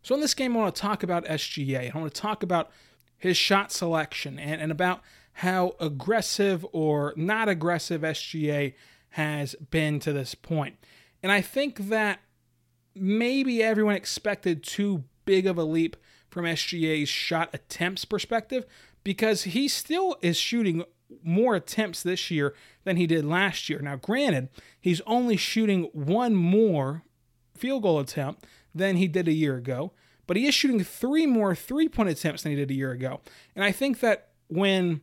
So, 0.03 0.15
in 0.15 0.21
this 0.21 0.33
game, 0.33 0.55
I 0.55 0.59
want 0.59 0.75
to 0.75 0.81
talk 0.81 1.03
about 1.03 1.25
SGA. 1.25 1.93
I 1.93 1.97
want 1.97 2.13
to 2.13 2.21
talk 2.21 2.43
about 2.43 2.71
his 3.17 3.37
shot 3.37 3.71
selection 3.71 4.39
and, 4.39 4.59
and 4.61 4.71
about 4.71 5.01
how 5.33 5.75
aggressive 5.79 6.65
or 6.71 7.13
not 7.15 7.47
aggressive 7.47 8.01
SGA 8.01 8.73
has 9.09 9.55
been 9.55 9.99
to 9.99 10.11
this 10.11 10.35
point. 10.35 10.77
And 11.21 11.31
I 11.31 11.41
think 11.41 11.89
that 11.89 12.19
maybe 12.95 13.61
everyone 13.61 13.95
expected 13.95 14.63
too 14.63 15.03
big 15.25 15.45
of 15.45 15.57
a 15.57 15.63
leap 15.63 15.95
from 16.29 16.45
SGA's 16.45 17.09
shot 17.09 17.49
attempts 17.53 18.05
perspective 18.05 18.65
because 19.03 19.43
he 19.43 19.67
still 19.67 20.17
is 20.21 20.37
shooting 20.37 20.83
more 21.23 21.55
attempts 21.55 22.03
this 22.03 22.31
year 22.31 22.53
than 22.83 22.97
he 22.97 23.05
did 23.05 23.25
last 23.25 23.69
year. 23.69 23.79
Now, 23.79 23.97
granted, 23.97 24.49
he's 24.79 25.01
only 25.01 25.37
shooting 25.37 25.83
one 25.93 26.35
more 26.35 27.03
field 27.55 27.83
goal 27.83 27.99
attempt 27.99 28.45
than 28.73 28.97
he 28.97 29.07
did 29.07 29.27
a 29.27 29.33
year 29.33 29.57
ago, 29.57 29.91
but 30.27 30.37
he 30.37 30.47
is 30.47 30.55
shooting 30.55 30.83
three 30.83 31.25
more 31.25 31.55
three 31.55 31.89
point 31.89 32.09
attempts 32.09 32.43
than 32.43 32.51
he 32.51 32.55
did 32.55 32.71
a 32.71 32.75
year 32.75 32.91
ago. 32.91 33.21
And 33.55 33.63
I 33.63 33.71
think 33.71 33.99
that 33.99 34.29
when 34.47 35.01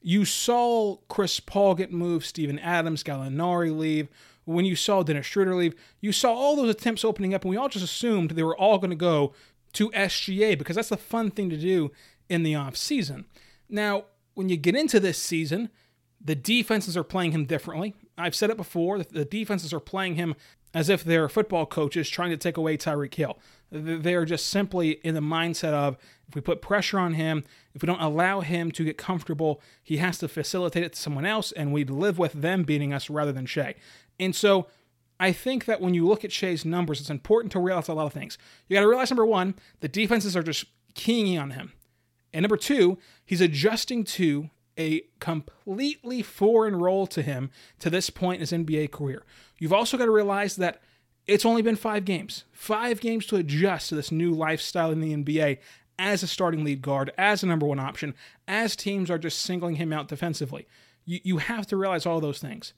you 0.00 0.24
saw 0.24 0.96
Chris 1.08 1.40
Paul 1.40 1.74
get 1.74 1.92
moved, 1.92 2.26
Steven 2.26 2.58
Adams, 2.58 3.02
Gallinari 3.02 3.76
leave, 3.76 4.08
when 4.44 4.64
you 4.64 4.76
saw 4.76 5.02
Dennis 5.02 5.26
Schroeder 5.26 5.54
leave, 5.54 5.74
you 6.00 6.12
saw 6.12 6.32
all 6.32 6.56
those 6.56 6.70
attempts 6.70 7.04
opening 7.04 7.34
up, 7.34 7.42
and 7.42 7.50
we 7.50 7.56
all 7.56 7.68
just 7.68 7.84
assumed 7.84 8.30
they 8.30 8.42
were 8.42 8.56
all 8.56 8.78
going 8.78 8.90
to 8.90 8.96
go 8.96 9.34
to 9.72 9.90
SGA 9.90 10.56
because 10.56 10.76
that's 10.76 10.88
the 10.88 10.96
fun 10.96 11.30
thing 11.30 11.50
to 11.50 11.56
do 11.56 11.90
in 12.28 12.42
the 12.44 12.54
off 12.54 12.76
season. 12.76 13.24
Now, 13.68 14.04
when 14.34 14.48
you 14.48 14.56
get 14.56 14.76
into 14.76 15.00
this 15.00 15.18
season, 15.18 15.70
the 16.20 16.34
defenses 16.34 16.96
are 16.96 17.04
playing 17.04 17.32
him 17.32 17.44
differently. 17.44 17.94
I've 18.16 18.34
said 18.34 18.50
it 18.50 18.56
before, 18.56 18.98
the 18.98 19.24
defenses 19.24 19.72
are 19.72 19.80
playing 19.80 20.14
him 20.14 20.34
as 20.76 20.90
if 20.90 21.02
they're 21.02 21.26
football 21.26 21.64
coaches 21.64 22.06
trying 22.06 22.28
to 22.28 22.36
take 22.36 22.58
away 22.58 22.76
Tyreek 22.76 23.14
Hill. 23.14 23.38
They're 23.72 24.26
just 24.26 24.48
simply 24.48 24.90
in 25.02 25.14
the 25.14 25.22
mindset 25.22 25.72
of 25.72 25.96
if 26.28 26.34
we 26.34 26.42
put 26.42 26.60
pressure 26.60 26.98
on 26.98 27.14
him, 27.14 27.44
if 27.74 27.80
we 27.80 27.86
don't 27.86 28.02
allow 28.02 28.42
him 28.42 28.70
to 28.72 28.84
get 28.84 28.98
comfortable, 28.98 29.62
he 29.82 29.96
has 29.96 30.18
to 30.18 30.28
facilitate 30.28 30.84
it 30.84 30.92
to 30.92 31.00
someone 31.00 31.24
else, 31.24 31.50
and 31.50 31.72
we 31.72 31.84
live 31.84 32.18
with 32.18 32.34
them 32.34 32.62
beating 32.62 32.92
us 32.92 33.08
rather 33.08 33.32
than 33.32 33.46
Shai. 33.46 33.74
And 34.20 34.36
so 34.36 34.66
I 35.18 35.32
think 35.32 35.64
that 35.64 35.80
when 35.80 35.94
you 35.94 36.06
look 36.06 36.26
at 36.26 36.30
Shai's 36.30 36.66
numbers, 36.66 37.00
it's 37.00 37.08
important 37.08 37.52
to 37.52 37.58
realize 37.58 37.88
a 37.88 37.94
lot 37.94 38.04
of 38.04 38.12
things. 38.12 38.36
You 38.68 38.74
got 38.74 38.82
to 38.82 38.88
realize 38.88 39.10
number 39.10 39.24
one, 39.24 39.54
the 39.80 39.88
defenses 39.88 40.36
are 40.36 40.42
just 40.42 40.66
keying 40.92 41.38
on 41.38 41.52
him. 41.52 41.72
And 42.34 42.42
number 42.42 42.58
two, 42.58 42.98
he's 43.24 43.40
adjusting 43.40 44.04
to 44.04 44.50
a 44.78 45.02
completely 45.20 46.22
foreign 46.22 46.76
role 46.76 47.06
to 47.08 47.22
him 47.22 47.50
to 47.78 47.90
this 47.90 48.10
point 48.10 48.36
in 48.36 48.40
his 48.40 48.52
NBA 48.52 48.90
career. 48.90 49.24
You've 49.58 49.72
also 49.72 49.96
got 49.96 50.06
to 50.06 50.10
realize 50.10 50.56
that 50.56 50.80
it's 51.26 51.46
only 51.46 51.62
been 51.62 51.76
five 51.76 52.04
games, 52.04 52.44
five 52.52 53.00
games 53.00 53.26
to 53.26 53.36
adjust 53.36 53.88
to 53.88 53.94
this 53.94 54.12
new 54.12 54.32
lifestyle 54.32 54.90
in 54.90 55.00
the 55.00 55.14
NBA 55.14 55.58
as 55.98 56.22
a 56.22 56.26
starting 56.26 56.62
lead 56.62 56.82
guard, 56.82 57.10
as 57.16 57.42
a 57.42 57.46
number 57.46 57.66
one 57.66 57.80
option, 57.80 58.14
as 58.46 58.76
teams 58.76 59.10
are 59.10 59.18
just 59.18 59.40
singling 59.40 59.76
him 59.76 59.92
out 59.92 60.08
defensively. 60.08 60.66
You, 61.04 61.20
you 61.22 61.36
have 61.38 61.66
to 61.68 61.76
realize 61.76 62.06
all 62.06 62.20
those 62.20 62.38
things. 62.38 62.74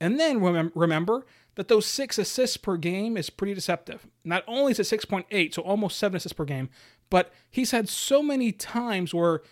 And 0.00 0.18
then 0.18 0.40
remem- 0.40 0.72
remember 0.74 1.26
that 1.54 1.68
those 1.68 1.86
six 1.86 2.18
assists 2.18 2.56
per 2.56 2.76
game 2.76 3.16
is 3.16 3.30
pretty 3.30 3.54
deceptive. 3.54 4.06
Not 4.24 4.44
only 4.46 4.72
is 4.72 4.80
it 4.80 5.00
6.8, 5.00 5.54
so 5.54 5.62
almost 5.62 5.98
seven 5.98 6.16
assists 6.16 6.36
per 6.36 6.44
game, 6.44 6.70
but 7.10 7.32
he's 7.50 7.72
had 7.72 7.88
so 7.88 8.22
many 8.22 8.52
times 8.52 9.12
where 9.12 9.42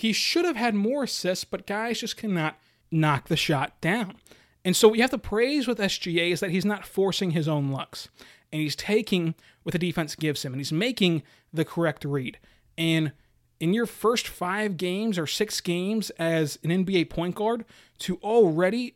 he 0.00 0.14
should 0.14 0.46
have 0.46 0.56
had 0.56 0.74
more 0.74 1.04
assists, 1.04 1.44
but 1.44 1.66
guys 1.66 2.00
just 2.00 2.16
cannot 2.16 2.58
knock 2.90 3.28
the 3.28 3.36
shot 3.36 3.78
down. 3.82 4.16
And 4.64 4.74
so 4.74 4.88
what 4.88 4.96
you 4.96 5.02
have 5.02 5.10
to 5.10 5.18
praise 5.18 5.68
with 5.68 5.78
SGA 5.78 6.30
is 6.30 6.40
that 6.40 6.50
he's 6.50 6.64
not 6.64 6.86
forcing 6.86 7.32
his 7.32 7.46
own 7.46 7.70
looks. 7.70 8.08
And 8.50 8.62
he's 8.62 8.74
taking 8.74 9.34
what 9.62 9.74
the 9.74 9.78
defense 9.78 10.14
gives 10.14 10.42
him 10.42 10.54
and 10.54 10.60
he's 10.60 10.72
making 10.72 11.22
the 11.52 11.66
correct 11.66 12.06
read. 12.06 12.38
And 12.78 13.12
in 13.60 13.74
your 13.74 13.84
first 13.84 14.26
five 14.26 14.78
games 14.78 15.18
or 15.18 15.26
six 15.26 15.60
games 15.60 16.08
as 16.18 16.58
an 16.64 16.70
NBA 16.70 17.10
point 17.10 17.34
guard 17.34 17.66
to 17.98 18.16
already 18.22 18.94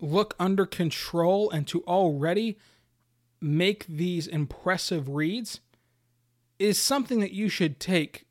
look 0.00 0.34
under 0.40 0.66
control 0.66 1.50
and 1.50 1.68
to 1.68 1.82
already 1.84 2.58
make 3.40 3.86
these 3.86 4.26
impressive 4.26 5.08
reads 5.08 5.60
is 6.58 6.78
something 6.78 7.20
that 7.20 7.32
you 7.32 7.48
should 7.48 7.78
take 7.78 8.26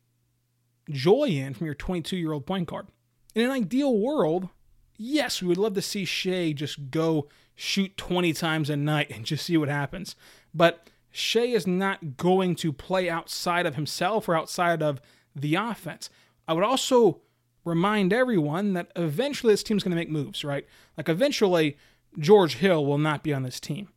joy 0.92 1.24
in 1.24 1.54
from 1.54 1.66
your 1.66 1.74
22 1.74 2.16
year 2.16 2.32
old 2.32 2.46
point 2.46 2.68
guard. 2.68 2.88
In 3.34 3.44
an 3.44 3.50
ideal 3.50 3.96
world, 3.96 4.48
yes, 4.96 5.40
we 5.40 5.48
would 5.48 5.58
love 5.58 5.74
to 5.74 5.82
see 5.82 6.04
Shai 6.04 6.52
just 6.52 6.90
go 6.90 7.28
shoot 7.54 7.96
20 7.96 8.32
times 8.32 8.70
a 8.70 8.76
night 8.76 9.10
and 9.10 9.24
just 9.24 9.46
see 9.46 9.56
what 9.56 9.68
happens. 9.68 10.16
But 10.54 10.88
Shai 11.10 11.40
is 11.40 11.66
not 11.66 12.16
going 12.16 12.54
to 12.56 12.72
play 12.72 13.08
outside 13.08 13.66
of 13.66 13.74
himself 13.74 14.28
or 14.28 14.36
outside 14.36 14.82
of 14.82 15.00
the 15.34 15.54
offense. 15.54 16.10
I 16.46 16.52
would 16.52 16.64
also 16.64 17.20
remind 17.64 18.12
everyone 18.12 18.72
that 18.74 18.90
eventually 18.96 19.52
this 19.52 19.62
team's 19.62 19.84
going 19.84 19.90
to 19.90 19.96
make 19.96 20.10
moves, 20.10 20.44
right? 20.44 20.66
Like 20.96 21.08
eventually 21.08 21.76
George 22.18 22.56
Hill 22.56 22.84
will 22.84 22.98
not 22.98 23.22
be 23.22 23.32
on 23.32 23.42
this 23.42 23.60
team. 23.60 23.88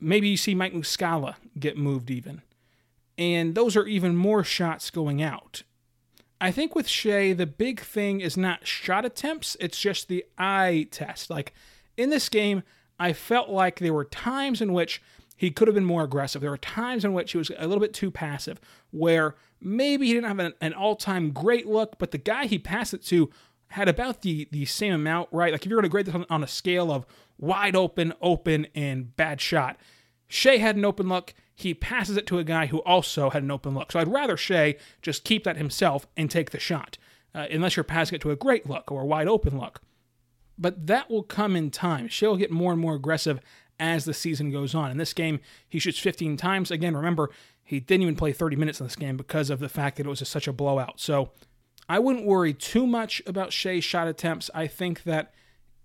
Maybe 0.00 0.28
you 0.28 0.36
see 0.36 0.54
Mike 0.54 0.74
Muscala 0.74 1.36
get 1.58 1.78
moved 1.78 2.10
even. 2.10 2.42
And 3.16 3.54
those 3.54 3.76
are 3.76 3.86
even 3.86 4.16
more 4.16 4.42
shots 4.42 4.90
going 4.90 5.22
out. 5.22 5.62
I 6.42 6.50
think 6.50 6.74
with 6.74 6.88
Shai, 6.88 7.34
the 7.34 7.46
big 7.46 7.78
thing 7.78 8.20
is 8.20 8.36
not 8.36 8.66
shot 8.66 9.04
attempts, 9.04 9.56
it's 9.60 9.78
just 9.78 10.08
the 10.08 10.24
eye 10.36 10.88
test. 10.90 11.30
Like 11.30 11.54
in 11.96 12.10
this 12.10 12.28
game, 12.28 12.64
I 12.98 13.12
felt 13.12 13.48
like 13.48 13.78
there 13.78 13.94
were 13.94 14.04
times 14.04 14.60
in 14.60 14.72
which 14.72 15.00
he 15.36 15.52
could 15.52 15.68
have 15.68 15.76
been 15.76 15.84
more 15.84 16.02
aggressive. 16.02 16.42
There 16.42 16.50
were 16.50 16.58
times 16.58 17.04
in 17.04 17.12
which 17.12 17.30
he 17.30 17.38
was 17.38 17.52
a 17.56 17.68
little 17.68 17.80
bit 17.80 17.94
too 17.94 18.10
passive, 18.10 18.60
where 18.90 19.36
maybe 19.60 20.08
he 20.08 20.14
didn't 20.14 20.26
have 20.26 20.40
an, 20.40 20.52
an 20.60 20.74
all 20.74 20.96
time 20.96 21.30
great 21.30 21.68
look, 21.68 21.96
but 21.98 22.10
the 22.10 22.18
guy 22.18 22.46
he 22.46 22.58
passed 22.58 22.92
it 22.92 23.04
to 23.06 23.30
had 23.68 23.88
about 23.88 24.22
the, 24.22 24.48
the 24.50 24.64
same 24.64 24.94
amount, 24.94 25.28
right? 25.30 25.52
Like 25.52 25.64
if 25.64 25.70
you're 25.70 25.80
going 25.80 25.88
to 25.88 25.88
grade 25.88 26.06
this 26.06 26.14
on, 26.14 26.26
on 26.28 26.42
a 26.42 26.48
scale 26.48 26.90
of 26.90 27.06
wide 27.38 27.76
open, 27.76 28.14
open, 28.20 28.66
and 28.74 29.16
bad 29.16 29.40
shot, 29.40 29.78
Shai 30.26 30.56
had 30.56 30.74
an 30.74 30.84
open 30.84 31.08
look. 31.08 31.34
He 31.54 31.74
passes 31.74 32.16
it 32.16 32.26
to 32.28 32.38
a 32.38 32.44
guy 32.44 32.66
who 32.66 32.78
also 32.78 33.30
had 33.30 33.42
an 33.42 33.50
open 33.50 33.74
look. 33.74 33.92
So 33.92 34.00
I'd 34.00 34.08
rather 34.08 34.36
Shai 34.36 34.76
just 35.02 35.24
keep 35.24 35.44
that 35.44 35.56
himself 35.56 36.06
and 36.16 36.30
take 36.30 36.50
the 36.50 36.58
shot, 36.58 36.98
uh, 37.34 37.46
unless 37.50 37.76
you're 37.76 37.84
passing 37.84 38.16
it 38.16 38.22
to 38.22 38.30
a 38.30 38.36
great 38.36 38.68
look 38.68 38.90
or 38.90 39.02
a 39.02 39.06
wide 39.06 39.28
open 39.28 39.58
look. 39.58 39.80
But 40.58 40.86
that 40.86 41.10
will 41.10 41.22
come 41.22 41.56
in 41.56 41.70
time. 41.70 42.08
Shai 42.08 42.28
will 42.28 42.36
get 42.36 42.50
more 42.50 42.72
and 42.72 42.80
more 42.80 42.94
aggressive 42.94 43.40
as 43.78 44.04
the 44.04 44.14
season 44.14 44.50
goes 44.50 44.74
on. 44.74 44.90
In 44.90 44.96
this 44.96 45.12
game, 45.12 45.40
he 45.68 45.78
shoots 45.78 45.98
15 45.98 46.36
times. 46.36 46.70
Again, 46.70 46.96
remember, 46.96 47.30
he 47.64 47.80
didn't 47.80 48.02
even 48.02 48.16
play 48.16 48.32
30 48.32 48.56
minutes 48.56 48.80
in 48.80 48.86
this 48.86 48.96
game 48.96 49.16
because 49.16 49.50
of 49.50 49.58
the 49.58 49.68
fact 49.68 49.96
that 49.96 50.06
it 50.06 50.08
was 50.08 50.22
a, 50.22 50.24
such 50.24 50.46
a 50.46 50.52
blowout. 50.52 51.00
So 51.00 51.30
I 51.88 51.98
wouldn't 51.98 52.26
worry 52.26 52.54
too 52.54 52.86
much 52.86 53.22
about 53.26 53.52
Shai's 53.52 53.84
shot 53.84 54.08
attempts. 54.08 54.50
I 54.54 54.66
think 54.66 55.02
that 55.04 55.34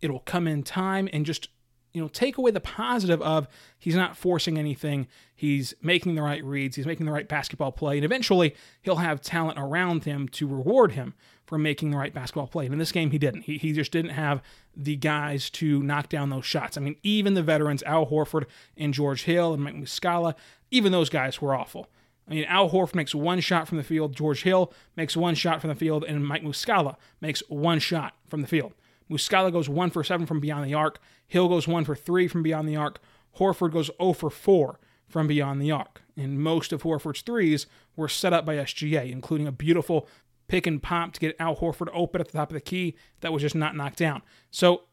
it'll 0.01 0.19
come 0.19 0.47
in 0.47 0.63
time 0.63 1.09
and 1.11 1.25
just 1.25 1.49
you 1.97 2.03
know 2.03 2.07
take 2.09 2.37
away 2.37 2.51
the 2.51 2.61
positive 2.61 3.19
of 3.23 3.47
he's 3.79 3.95
not 3.95 4.15
forcing 4.15 4.55
anything 4.55 5.07
he's 5.35 5.73
making 5.81 6.13
the 6.13 6.21
right 6.21 6.43
reads 6.43 6.75
he's 6.75 6.85
making 6.85 7.07
the 7.07 7.11
right 7.11 7.27
basketball 7.27 7.71
play 7.71 7.97
and 7.97 8.05
eventually 8.05 8.55
he'll 8.83 8.97
have 8.97 9.19
talent 9.19 9.57
around 9.57 10.03
him 10.03 10.27
to 10.29 10.47
reward 10.47 10.91
him 10.91 11.15
for 11.47 11.57
making 11.57 11.91
the 11.91 11.97
right 11.97 12.13
basketball 12.13 12.45
play. 12.45 12.65
And 12.65 12.73
in 12.73 12.79
this 12.79 12.91
game 12.91 13.11
he 13.11 13.17
didn't. 13.17 13.43
He, 13.43 13.57
he 13.57 13.71
just 13.71 13.93
didn't 13.93 14.11
have 14.11 14.41
the 14.75 14.97
guys 14.97 15.49
to 15.51 15.81
knock 15.81 16.09
down 16.09 16.29
those 16.29 16.45
shots. 16.45 16.77
I 16.77 16.81
mean 16.81 16.97
even 17.01 17.33
the 17.33 17.41
veterans 17.41 17.81
al 17.83 18.05
horford 18.05 18.45
and 18.75 18.93
george 18.93 19.23
hill 19.23 19.53
and 19.53 19.63
mike 19.63 19.75
muscala 19.75 20.35
even 20.69 20.91
those 20.91 21.09
guys 21.09 21.41
were 21.41 21.55
awful. 21.55 21.89
I 22.29 22.33
mean, 22.33 22.43
Al 22.43 22.69
Horford 22.69 22.95
makes 22.95 23.15
one 23.15 23.39
shot 23.39 23.69
from 23.69 23.77
the 23.77 23.85
field, 23.85 24.13
George 24.13 24.43
Hill 24.43 24.73
makes 24.97 25.15
one 25.15 25.33
shot 25.33 25.61
from 25.61 25.69
the 25.69 25.75
field, 25.75 26.03
and 26.03 26.27
Mike 26.27 26.43
Muscala 26.43 26.97
makes 27.21 27.41
one 27.47 27.79
shot 27.79 28.15
from 28.27 28.41
the 28.41 28.47
field. 28.47 28.73
Muscala 29.09 29.51
goes 29.51 29.69
one 29.69 29.89
for 29.89 30.03
seven 30.03 30.25
from 30.25 30.39
beyond 30.39 30.65
the 30.65 30.73
arc. 30.73 30.99
Hill 31.27 31.47
goes 31.47 31.67
one 31.67 31.85
for 31.85 31.95
three 31.95 32.27
from 32.27 32.43
beyond 32.43 32.67
the 32.67 32.75
arc. 32.75 32.99
Horford 33.37 33.71
goes 33.71 33.91
0 34.01 34.13
for 34.13 34.29
4 34.29 34.79
from 35.07 35.27
beyond 35.27 35.61
the 35.61 35.71
arc. 35.71 36.01
And 36.15 36.41
most 36.41 36.73
of 36.73 36.83
Horford's 36.83 37.21
threes 37.21 37.67
were 37.95 38.09
set 38.09 38.33
up 38.33 38.45
by 38.45 38.55
SGA, 38.55 39.11
including 39.11 39.47
a 39.47 39.51
beautiful 39.51 40.07
pick 40.47 40.65
and 40.65 40.81
pop 40.81 41.13
to 41.13 41.19
get 41.19 41.35
Al 41.39 41.55
Horford 41.55 41.89
open 41.93 42.21
at 42.21 42.27
the 42.27 42.37
top 42.37 42.49
of 42.49 42.55
the 42.55 42.61
key 42.61 42.95
that 43.21 43.31
was 43.31 43.41
just 43.41 43.55
not 43.55 43.75
knocked 43.75 43.97
down. 43.97 44.21
So 44.49 44.83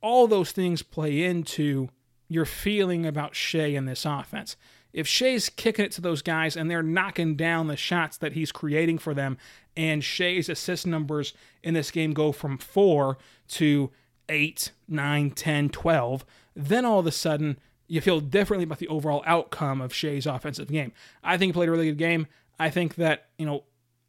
all 0.00 0.26
those 0.26 0.52
things 0.52 0.82
play 0.82 1.22
into 1.22 1.88
your 2.28 2.44
feeling 2.44 3.06
about 3.06 3.34
Shai 3.34 3.66
in 3.66 3.84
this 3.84 4.04
offense. 4.04 4.56
If 4.92 5.06
Shai's 5.06 5.50
kicking 5.50 5.84
it 5.84 5.92
to 5.92 6.00
those 6.00 6.22
guys 6.22 6.56
and 6.56 6.70
they're 6.70 6.82
knocking 6.82 7.36
down 7.36 7.66
the 7.66 7.76
shots 7.76 8.16
that 8.18 8.32
he's 8.32 8.50
creating 8.50 8.98
for 8.98 9.12
them, 9.12 9.36
and 9.76 10.02
Shai's 10.02 10.48
assist 10.48 10.86
numbers 10.86 11.34
in 11.62 11.74
this 11.74 11.90
game 11.90 12.12
go 12.12 12.32
from 12.32 12.58
four 12.58 13.18
to 13.48 13.90
8, 14.28 14.72
9, 14.88 15.30
10, 15.30 15.68
12, 15.68 16.24
then 16.54 16.84
all 16.84 17.00
of 17.00 17.06
a 17.06 17.12
sudden 17.12 17.58
you 17.88 18.00
feel 18.00 18.20
differently 18.20 18.64
about 18.64 18.78
the 18.78 18.88
overall 18.88 19.22
outcome 19.26 19.80
of 19.80 19.94
Shai's 19.94 20.26
offensive 20.26 20.68
game. 20.68 20.92
I 21.22 21.36
think 21.36 21.50
he 21.50 21.52
played 21.52 21.68
a 21.68 21.72
really 21.72 21.86
good 21.86 21.98
game. 21.98 22.26
I 22.58 22.70
think 22.70 22.96
that, 22.96 23.26
you 23.38 23.46
know, 23.46 23.64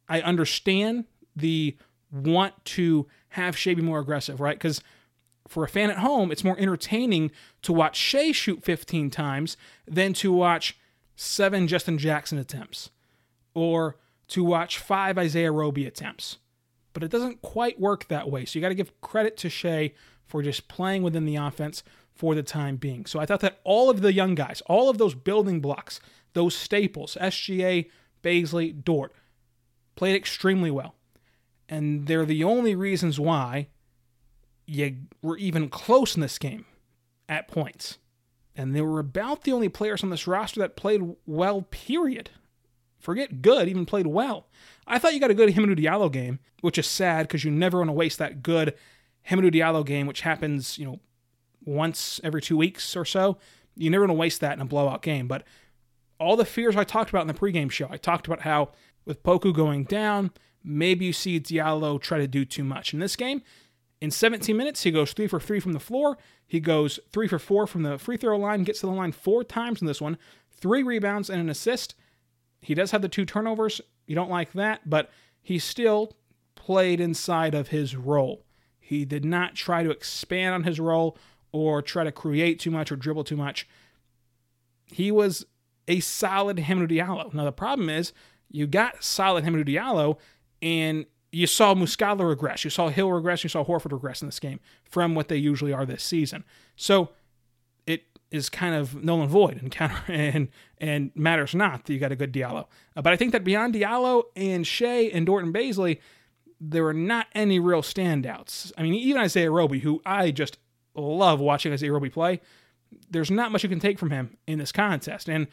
I 0.08 0.20
understand 0.20 1.04
the 1.36 1.76
want 2.10 2.64
to 2.64 3.06
have 3.30 3.56
Shai 3.56 3.74
be 3.74 3.82
more 3.82 4.00
aggressive, 4.00 4.40
right? 4.40 4.56
Because 4.56 4.80
for 5.46 5.64
a 5.64 5.68
fan 5.68 5.90
at 5.90 5.98
home, 5.98 6.32
it's 6.32 6.44
more 6.44 6.58
entertaining 6.58 7.30
to 7.62 7.72
watch 7.72 7.96
Shai 7.96 8.32
shoot 8.32 8.64
15 8.64 9.10
times 9.10 9.56
than 9.86 10.12
to 10.14 10.32
watch 10.32 10.76
seven 11.14 11.68
Justin 11.68 11.98
Jackson 11.98 12.38
attempts 12.38 12.90
or 13.54 13.96
to 14.28 14.44
watch 14.44 14.78
five 14.78 15.18
Isaiah 15.18 15.52
Roby 15.52 15.86
attempts 15.86 16.38
but 16.98 17.04
it 17.04 17.12
doesn't 17.12 17.42
quite 17.42 17.78
work 17.78 18.08
that 18.08 18.28
way. 18.28 18.44
So 18.44 18.58
you 18.58 18.60
got 18.60 18.70
to 18.70 18.74
give 18.74 19.00
credit 19.00 19.36
to 19.36 19.48
Shai 19.48 19.92
for 20.26 20.42
just 20.42 20.66
playing 20.66 21.04
within 21.04 21.26
the 21.26 21.36
offense 21.36 21.84
for 22.12 22.34
the 22.34 22.42
time 22.42 22.74
being. 22.74 23.06
So 23.06 23.20
I 23.20 23.24
thought 23.24 23.38
that 23.38 23.60
all 23.62 23.88
of 23.88 24.00
the 24.00 24.12
young 24.12 24.34
guys, 24.34 24.62
all 24.66 24.90
of 24.90 24.98
those 24.98 25.14
building 25.14 25.60
blocks, 25.60 26.00
those 26.32 26.56
staples, 26.56 27.16
SGA, 27.20 27.88
Bazley, 28.20 28.82
Dort, 28.82 29.14
played 29.94 30.16
extremely 30.16 30.72
well. 30.72 30.96
And 31.68 32.08
they're 32.08 32.26
the 32.26 32.42
only 32.42 32.74
reasons 32.74 33.20
why 33.20 33.68
you 34.66 34.96
were 35.22 35.36
even 35.36 35.68
close 35.68 36.16
in 36.16 36.20
this 36.20 36.36
game 36.36 36.64
at 37.28 37.46
points. 37.46 37.98
And 38.56 38.74
they 38.74 38.80
were 38.80 38.98
about 38.98 39.44
the 39.44 39.52
only 39.52 39.68
players 39.68 40.02
on 40.02 40.10
this 40.10 40.26
roster 40.26 40.58
that 40.58 40.74
played 40.74 41.14
well, 41.26 41.62
period. 41.62 42.30
Forget 42.98 43.42
good, 43.42 43.68
even 43.68 43.86
played 43.86 44.06
well. 44.06 44.46
I 44.86 44.98
thought 44.98 45.14
you 45.14 45.20
got 45.20 45.30
a 45.30 45.34
good 45.34 45.50
Hamidou 45.50 45.78
Diallo 45.78 46.10
game, 46.10 46.40
which 46.60 46.78
is 46.78 46.86
sad 46.86 47.28
because 47.28 47.44
you 47.44 47.50
never 47.50 47.78
want 47.78 47.88
to 47.88 47.94
waste 47.94 48.18
that 48.18 48.42
good 48.42 48.74
Hamidou 49.30 49.52
Diallo 49.52 49.84
game, 49.84 50.06
which 50.06 50.22
happens, 50.22 50.78
you 50.78 50.86
know, 50.86 51.00
once 51.64 52.20
every 52.24 52.40
two 52.40 52.56
weeks 52.56 52.96
or 52.96 53.04
so. 53.04 53.38
You 53.76 53.90
never 53.90 54.02
want 54.02 54.10
to 54.10 54.14
waste 54.14 54.40
that 54.40 54.54
in 54.54 54.60
a 54.60 54.64
blowout 54.64 55.02
game. 55.02 55.28
But 55.28 55.44
all 56.18 56.36
the 56.36 56.44
fears 56.44 56.76
I 56.76 56.84
talked 56.84 57.10
about 57.10 57.22
in 57.22 57.28
the 57.28 57.34
pregame 57.34 57.70
show, 57.70 57.86
I 57.90 57.96
talked 57.96 58.26
about 58.26 58.40
how 58.40 58.70
with 59.04 59.22
Poku 59.22 59.54
going 59.54 59.84
down, 59.84 60.32
maybe 60.64 61.04
you 61.04 61.12
see 61.12 61.38
Diallo 61.38 62.00
try 62.00 62.18
to 62.18 62.26
do 62.26 62.44
too 62.44 62.64
much. 62.64 62.92
In 62.92 63.00
this 63.00 63.16
game, 63.16 63.42
in 64.00 64.10
17 64.10 64.56
minutes, 64.56 64.82
he 64.82 64.90
goes 64.90 65.12
three 65.12 65.26
for 65.26 65.40
three 65.40 65.60
from 65.60 65.72
the 65.72 65.80
floor. 65.80 66.18
He 66.46 66.60
goes 66.60 66.98
three 67.10 67.28
for 67.28 67.38
four 67.38 67.66
from 67.66 67.82
the 67.82 67.98
free 67.98 68.16
throw 68.16 68.36
line, 68.38 68.64
gets 68.64 68.80
to 68.80 68.86
the 68.86 68.92
line 68.92 69.12
four 69.12 69.44
times 69.44 69.80
in 69.80 69.86
this 69.86 70.00
one, 70.00 70.18
three 70.50 70.82
rebounds 70.82 71.30
and 71.30 71.40
an 71.40 71.48
assist. 71.48 71.94
He 72.60 72.74
does 72.74 72.90
have 72.90 73.02
the 73.02 73.08
two 73.08 73.24
turnovers. 73.24 73.80
You 74.06 74.14
don't 74.14 74.30
like 74.30 74.52
that, 74.52 74.88
but 74.88 75.10
he 75.40 75.58
still 75.58 76.16
played 76.54 77.00
inside 77.00 77.54
of 77.54 77.68
his 77.68 77.96
role. 77.96 78.44
He 78.78 79.04
did 79.04 79.24
not 79.24 79.54
try 79.54 79.82
to 79.82 79.90
expand 79.90 80.54
on 80.54 80.62
his 80.64 80.80
role 80.80 81.16
or 81.52 81.82
try 81.82 82.04
to 82.04 82.12
create 82.12 82.58
too 82.58 82.70
much 82.70 82.90
or 82.90 82.96
dribble 82.96 83.24
too 83.24 83.36
much. 83.36 83.68
He 84.86 85.10
was 85.10 85.44
a 85.86 86.00
solid 86.00 86.58
Hamidou 86.58 86.90
Diallo. 86.90 87.32
Now 87.32 87.44
the 87.44 87.52
problem 87.52 87.88
is 87.88 88.12
you 88.50 88.66
got 88.66 89.02
solid 89.04 89.44
Hamidou 89.44 89.66
Diallo 89.66 90.18
and 90.62 91.06
you 91.30 91.46
saw 91.46 91.74
Muscala 91.74 92.26
regress, 92.26 92.64
you 92.64 92.70
saw 92.70 92.88
Hill 92.88 93.12
regress, 93.12 93.44
you 93.44 93.50
saw 93.50 93.64
Horford 93.64 93.92
regress 93.92 94.22
in 94.22 94.28
this 94.28 94.40
game 94.40 94.60
from 94.84 95.14
what 95.14 95.28
they 95.28 95.36
usually 95.36 95.72
are 95.72 95.84
this 95.84 96.02
season. 96.02 96.44
So 96.76 97.10
is 98.30 98.48
kind 98.48 98.74
of 98.74 99.02
null 99.02 99.22
and 99.22 99.30
void 99.30 99.60
and 99.60 99.70
counter 99.70 100.00
and 100.08 100.48
and 100.78 101.10
matters 101.14 101.54
not 101.54 101.84
that 101.84 101.92
you 101.92 101.98
got 101.98 102.12
a 102.12 102.16
good 102.16 102.32
Diallo. 102.32 102.66
Uh, 102.96 103.02
but 103.02 103.12
I 103.12 103.16
think 103.16 103.32
that 103.32 103.44
beyond 103.44 103.74
Diallo 103.74 104.24
and 104.36 104.66
Shai 104.66 105.10
and 105.12 105.26
Dorton 105.26 105.52
Bazley, 105.52 105.98
there 106.60 106.84
were 106.84 106.94
not 106.94 107.26
any 107.34 107.58
real 107.58 107.82
standouts. 107.82 108.72
I 108.76 108.82
mean, 108.82 108.94
even 108.94 109.20
Isaiah 109.20 109.50
Roby, 109.50 109.80
who 109.80 110.02
I 110.04 110.30
just 110.30 110.58
love 110.94 111.40
watching 111.40 111.72
Isaiah 111.72 111.92
Roby 111.92 112.10
play. 112.10 112.40
There's 113.10 113.30
not 113.30 113.52
much 113.52 113.62
you 113.62 113.68
can 113.68 113.80
take 113.80 113.98
from 113.98 114.10
him 114.10 114.36
in 114.46 114.58
this 114.58 114.72
contest. 114.72 115.28
And 115.28 115.46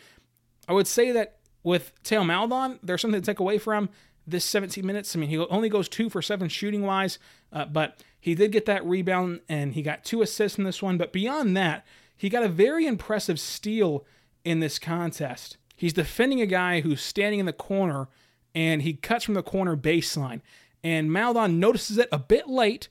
I 0.67 0.73
would 0.73 0.87
say 0.87 1.11
that 1.11 1.37
with 1.63 1.91
Theo 2.03 2.23
Maledon, 2.23 2.79
there's 2.81 3.01
something 3.01 3.21
to 3.21 3.25
take 3.25 3.39
away 3.39 3.57
from 3.57 3.89
this 4.27 4.45
17 4.45 4.85
minutes. 4.85 5.15
I 5.15 5.19
mean, 5.19 5.29
he 5.29 5.37
only 5.37 5.69
goes 5.69 5.89
two 5.89 6.09
for 6.09 6.21
seven 6.21 6.49
shooting 6.49 6.83
wise, 6.83 7.19
uh, 7.51 7.65
but 7.65 8.01
he 8.19 8.35
did 8.35 8.51
get 8.51 8.65
that 8.65 8.85
rebound 8.85 9.41
and 9.47 9.73
he 9.73 9.81
got 9.81 10.03
two 10.03 10.21
assists 10.21 10.57
in 10.57 10.63
this 10.63 10.81
one. 10.81 10.97
But 10.97 11.13
beyond 11.13 11.55
that, 11.57 11.85
he 12.17 12.29
got 12.29 12.43
a 12.43 12.49
very 12.49 12.85
impressive 12.85 13.39
steal 13.39 14.05
in 14.43 14.59
this 14.59 14.79
contest. 14.79 15.57
He's 15.75 15.93
defending 15.93 16.41
a 16.41 16.45
guy 16.45 16.81
who's 16.81 17.01
standing 17.01 17.39
in 17.39 17.45
the 17.45 17.53
corner 17.53 18.07
and 18.53 18.81
he 18.81 18.93
cuts 18.93 19.25
from 19.25 19.33
the 19.33 19.43
corner 19.43 19.75
baseline. 19.75 20.41
And 20.83 21.11
Maledon 21.11 21.59
notices 21.59 21.97
it 21.97 22.07
a 22.11 22.19
bit 22.19 22.47
late. 22.47 22.87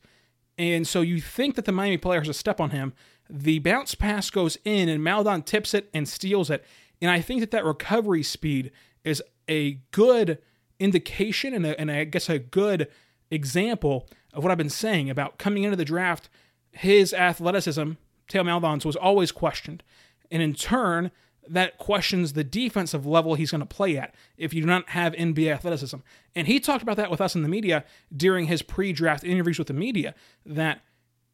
And 0.59 0.87
so 0.87 1.01
you 1.01 1.21
think 1.21 1.55
that 1.55 1.65
the 1.65 1.73
Miami 1.73 1.97
player 1.97 2.21
has 2.21 2.29
a 2.29 2.35
step 2.35 2.61
on 2.61 2.71
him. 2.71 2.93
The 3.31 3.61
bounce 3.61 3.95
pass 3.95 4.29
goes 4.31 4.59
in 4.65 4.89
and 4.89 5.03
Maledon 5.03 5.43
tips 5.43 5.73
it 5.73 5.89
and 5.95 6.09
steals 6.09 6.51
it. 6.51 6.65
And 7.01 7.11
I 7.11 7.21
think 7.21 7.41
that 7.41 7.51
that 7.53 7.65
recovery 7.65 8.23
speed 8.23 8.71
is 9.05 9.23
a 9.49 9.81
good 9.91 10.39
indication 10.79 11.55
and, 11.55 11.65
a, 11.65 11.81
and 11.81 11.91
I 11.91 12.05
guess 12.05 12.29
a 12.29 12.39
good 12.39 12.89
example 13.31 14.09
of 14.33 14.43
what 14.43 14.51
I've 14.51 14.59
been 14.59 14.69
saying 14.69 15.09
about 15.09 15.39
coming 15.39 15.63
into 15.65 15.77
the 15.77 15.85
draft. 15.85 16.29
His 16.73 17.15
athleticism, 17.15 17.93
Theo 18.29 18.45
Maledon's, 18.45 18.85
was 18.85 18.97
always 18.97 19.33
questioned. 19.33 19.83
And 20.31 20.43
in 20.43 20.55
turn, 20.55 21.11
that 21.49 21.79
questions 21.79 22.33
the 22.33 22.45
defensive 22.45 23.07
level 23.07 23.35
he's 23.35 23.51
going 23.51 23.61
to 23.61 23.67
play 23.67 23.97
at 23.97 24.15
if 24.37 24.55
you 24.55 24.61
do 24.61 24.67
not 24.67 24.89
have 24.91 25.13
NBA 25.13 25.53
athleticism. 25.53 25.99
And 26.35 26.47
he 26.47 26.61
talked 26.61 26.83
about 26.83 26.97
that 26.97 27.11
with 27.11 27.21
us 27.21 27.35
in 27.35 27.43
the 27.43 27.49
media 27.49 27.85
during 28.15 28.47
his 28.47 28.63
pre-draft 28.63 29.25
interviews 29.25 29.59
with 29.59 29.69
the 29.69 29.75
media 29.75 30.15
that 30.47 30.81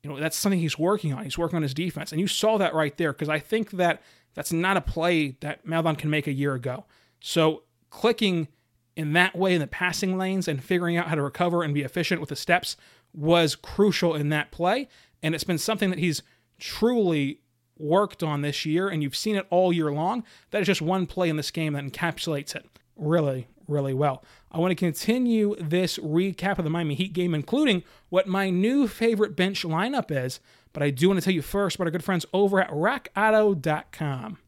you 0.02 0.10
know 0.10 0.18
that's 0.18 0.36
something 0.36 0.60
he's 0.60 0.78
working 0.78 1.12
on. 1.12 1.24
He's 1.24 1.38
working 1.38 1.56
on 1.56 1.62
his 1.62 1.74
defense, 1.74 2.10
and 2.10 2.20
you 2.20 2.26
saw 2.26 2.56
that 2.58 2.74
right 2.74 2.96
there 2.96 3.12
because 3.12 3.28
I 3.28 3.38
think 3.38 3.72
that 3.72 4.02
that's 4.34 4.52
not 4.52 4.76
a 4.76 4.80
play 4.80 5.36
that 5.40 5.66
Maledon 5.66 5.96
can 5.96 6.10
make 6.10 6.26
a 6.26 6.32
year 6.32 6.54
ago. 6.54 6.86
So 7.20 7.64
clicking 7.90 8.48
in 8.96 9.12
that 9.12 9.36
way 9.36 9.54
in 9.54 9.60
the 9.60 9.66
passing 9.66 10.16
lanes 10.16 10.48
and 10.48 10.62
figuring 10.62 10.96
out 10.96 11.08
how 11.08 11.14
to 11.16 11.22
recover 11.22 11.62
and 11.62 11.74
be 11.74 11.82
efficient 11.82 12.20
with 12.20 12.30
the 12.30 12.36
steps 12.36 12.76
was 13.12 13.56
crucial 13.56 14.14
in 14.14 14.30
that 14.30 14.50
play, 14.50 14.88
and 15.22 15.34
it's 15.34 15.44
been 15.44 15.58
something 15.58 15.90
that 15.90 15.98
he's 15.98 16.22
truly 16.60 17.40
worked 17.78 18.22
on 18.22 18.42
this 18.42 18.64
year, 18.66 18.88
and 18.88 19.02
you've 19.02 19.16
seen 19.16 19.36
it 19.36 19.46
all 19.50 19.72
year 19.72 19.90
long. 19.90 20.24
That 20.50 20.60
is 20.60 20.66
just 20.66 20.82
one 20.82 21.06
play 21.06 21.28
in 21.28 21.36
this 21.36 21.50
game 21.50 21.72
that 21.72 21.84
encapsulates 21.84 22.54
it 22.54 22.66
really, 22.96 23.48
really 23.66 23.94
well. 23.94 24.22
I 24.52 24.58
want 24.58 24.70
to 24.72 24.76
continue 24.76 25.56
this 25.58 25.98
recap 25.98 26.58
of 26.58 26.64
the 26.64 26.70
Miami 26.70 26.94
Heat 26.94 27.12
game, 27.12 27.34
including 27.34 27.82
what 28.08 28.28
my 28.28 28.50
new 28.50 28.86
favorite 28.86 29.34
bench 29.34 29.64
lineup 29.64 30.10
is. 30.10 30.40
But 30.72 30.82
I 30.82 30.90
do 30.90 31.08
want 31.08 31.18
to 31.18 31.24
tell 31.24 31.34
you 31.34 31.42
first 31.42 31.76
about 31.76 31.86
our 31.86 31.90
good 31.90 32.04
friends 32.04 32.26
over 32.32 32.60
at 32.60 32.70
RockAuto.com. 32.70 34.38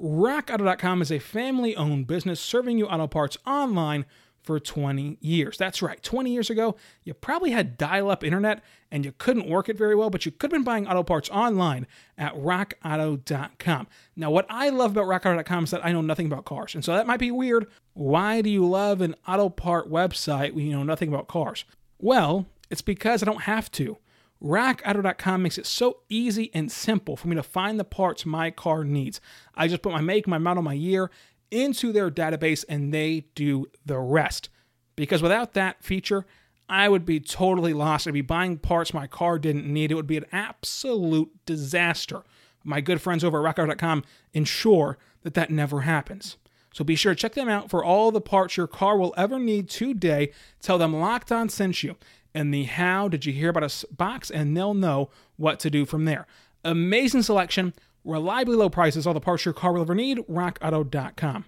RockAuto.com 0.00 1.02
is 1.02 1.12
a 1.12 1.18
family 1.18 1.76
owned 1.76 2.06
business 2.06 2.40
serving 2.40 2.78
you 2.78 2.86
auto 2.86 3.06
parts 3.06 3.36
online 3.46 4.04
for 4.42 4.58
20 4.58 5.18
years. 5.20 5.56
That's 5.56 5.82
right, 5.82 6.02
20 6.02 6.32
years 6.32 6.50
ago, 6.50 6.76
you 7.04 7.14
probably 7.14 7.52
had 7.52 7.78
dial 7.78 8.10
up 8.10 8.24
internet 8.24 8.62
and 8.90 9.04
you 9.04 9.12
couldn't 9.16 9.48
work 9.48 9.68
it 9.68 9.78
very 9.78 9.94
well, 9.94 10.10
but 10.10 10.26
you 10.26 10.32
could 10.32 10.50
have 10.50 10.58
been 10.58 10.64
buying 10.64 10.86
auto 10.86 11.02
parts 11.02 11.30
online 11.30 11.86
at 12.18 12.34
rockauto.com. 12.34 13.86
Now, 14.16 14.30
what 14.30 14.46
I 14.48 14.68
love 14.68 14.92
about 14.92 15.06
rockauto.com 15.06 15.64
is 15.64 15.70
that 15.70 15.84
I 15.84 15.92
know 15.92 16.02
nothing 16.02 16.26
about 16.26 16.44
cars. 16.44 16.74
And 16.74 16.84
so 16.84 16.92
that 16.92 17.06
might 17.06 17.20
be 17.20 17.30
weird. 17.30 17.66
Why 17.94 18.42
do 18.42 18.50
you 18.50 18.68
love 18.68 19.00
an 19.00 19.14
auto 19.26 19.48
part 19.48 19.90
website 19.90 20.54
when 20.54 20.66
you 20.66 20.72
know 20.72 20.82
nothing 20.82 21.08
about 21.08 21.28
cars? 21.28 21.64
Well, 21.98 22.46
it's 22.70 22.82
because 22.82 23.22
I 23.22 23.26
don't 23.26 23.42
have 23.42 23.70
to. 23.72 23.98
RockAuto.com 24.42 25.42
makes 25.42 25.56
it 25.56 25.66
so 25.66 25.98
easy 26.08 26.50
and 26.52 26.70
simple 26.70 27.16
for 27.16 27.28
me 27.28 27.36
to 27.36 27.44
find 27.44 27.78
the 27.78 27.84
parts 27.84 28.26
my 28.26 28.50
car 28.50 28.82
needs. 28.82 29.20
I 29.54 29.68
just 29.68 29.82
put 29.82 29.92
my 29.92 30.00
make, 30.00 30.26
my 30.26 30.38
model, 30.38 30.64
my 30.64 30.72
year, 30.72 31.10
into 31.52 31.92
their 31.92 32.10
database 32.10 32.64
and 32.68 32.92
they 32.92 33.26
do 33.34 33.66
the 33.84 33.98
rest. 33.98 34.48
Because 34.96 35.22
without 35.22 35.52
that 35.54 35.82
feature, 35.82 36.26
I 36.68 36.88
would 36.88 37.04
be 37.04 37.20
totally 37.20 37.72
lost. 37.72 38.06
I'd 38.06 38.14
be 38.14 38.20
buying 38.20 38.58
parts 38.58 38.94
my 38.94 39.06
car 39.06 39.38
didn't 39.38 39.66
need. 39.66 39.90
It 39.90 39.94
would 39.94 40.06
be 40.06 40.16
an 40.16 40.26
absolute 40.32 41.30
disaster. 41.46 42.22
My 42.64 42.80
good 42.80 43.00
friends 43.00 43.24
over 43.24 43.46
at 43.46 43.56
rockauto.com 43.56 44.04
ensure 44.32 44.98
that 45.22 45.34
that 45.34 45.50
never 45.50 45.82
happens. 45.82 46.36
So 46.72 46.84
be 46.84 46.96
sure 46.96 47.14
to 47.14 47.20
check 47.20 47.34
them 47.34 47.48
out 47.48 47.68
for 47.68 47.84
all 47.84 48.10
the 48.10 48.20
parts 48.20 48.56
your 48.56 48.66
car 48.66 48.96
will 48.96 49.14
ever 49.16 49.38
need 49.38 49.68
today. 49.68 50.32
Tell 50.60 50.78
them 50.78 50.94
Locked 50.94 51.30
On 51.30 51.48
sent 51.48 51.82
you 51.82 51.96
and 52.34 52.52
the 52.52 52.64
how 52.64 53.08
did 53.08 53.26
you 53.26 53.32
hear 53.32 53.50
about 53.50 53.62
us 53.62 53.84
box, 53.90 54.30
and 54.30 54.56
they'll 54.56 54.74
know 54.74 55.10
what 55.36 55.60
to 55.60 55.70
do 55.70 55.84
from 55.84 56.04
there. 56.04 56.26
Amazing 56.64 57.22
selection, 57.22 57.74
reliably 58.04 58.56
low 58.56 58.70
prices, 58.70 59.06
all 59.06 59.14
the 59.14 59.20
parts 59.20 59.44
your 59.44 59.54
car 59.54 59.72
will 59.72 59.82
ever 59.82 59.94
need. 59.94 60.18
RockAuto.com. 60.18 61.44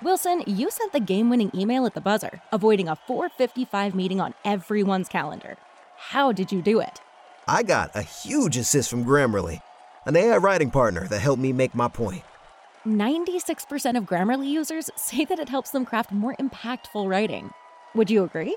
Wilson, 0.00 0.44
you 0.46 0.70
sent 0.70 0.92
the 0.92 1.00
game 1.00 1.28
winning 1.28 1.50
email 1.54 1.84
at 1.84 1.94
the 1.94 2.00
buzzer, 2.00 2.40
avoiding 2.52 2.88
a 2.88 2.94
455 2.94 3.96
meeting 3.96 4.20
on 4.20 4.32
everyone's 4.44 5.08
calendar. 5.08 5.56
How 5.96 6.30
did 6.30 6.52
you 6.52 6.62
do 6.62 6.78
it? 6.78 7.00
I 7.48 7.64
got 7.64 7.90
a 7.96 8.02
huge 8.02 8.56
assist 8.56 8.90
from 8.90 9.04
Grammarly, 9.04 9.60
an 10.06 10.14
AI 10.16 10.36
writing 10.36 10.70
partner 10.70 11.08
that 11.08 11.18
helped 11.18 11.42
me 11.42 11.52
make 11.52 11.74
my 11.74 11.88
point. 11.88 12.22
96% 12.86 13.96
of 13.96 14.04
Grammarly 14.04 14.48
users 14.48 14.88
say 14.94 15.24
that 15.24 15.40
it 15.40 15.48
helps 15.48 15.70
them 15.70 15.84
craft 15.84 16.12
more 16.12 16.36
impactful 16.38 17.08
writing. 17.08 17.50
Would 17.96 18.08
you 18.08 18.22
agree? 18.22 18.56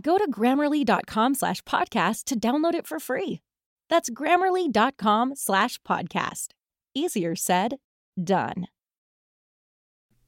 Go 0.00 0.18
to 0.18 0.30
grammarly.com 0.30 1.34
slash 1.34 1.62
podcast 1.62 2.24
to 2.24 2.38
download 2.38 2.74
it 2.74 2.86
for 2.86 2.98
free. 2.98 3.40
That's 3.88 4.10
grammarly.com 4.10 5.34
slash 5.36 5.80
podcast. 5.82 6.48
Easier 6.94 7.36
said, 7.36 7.76
done. 8.22 8.66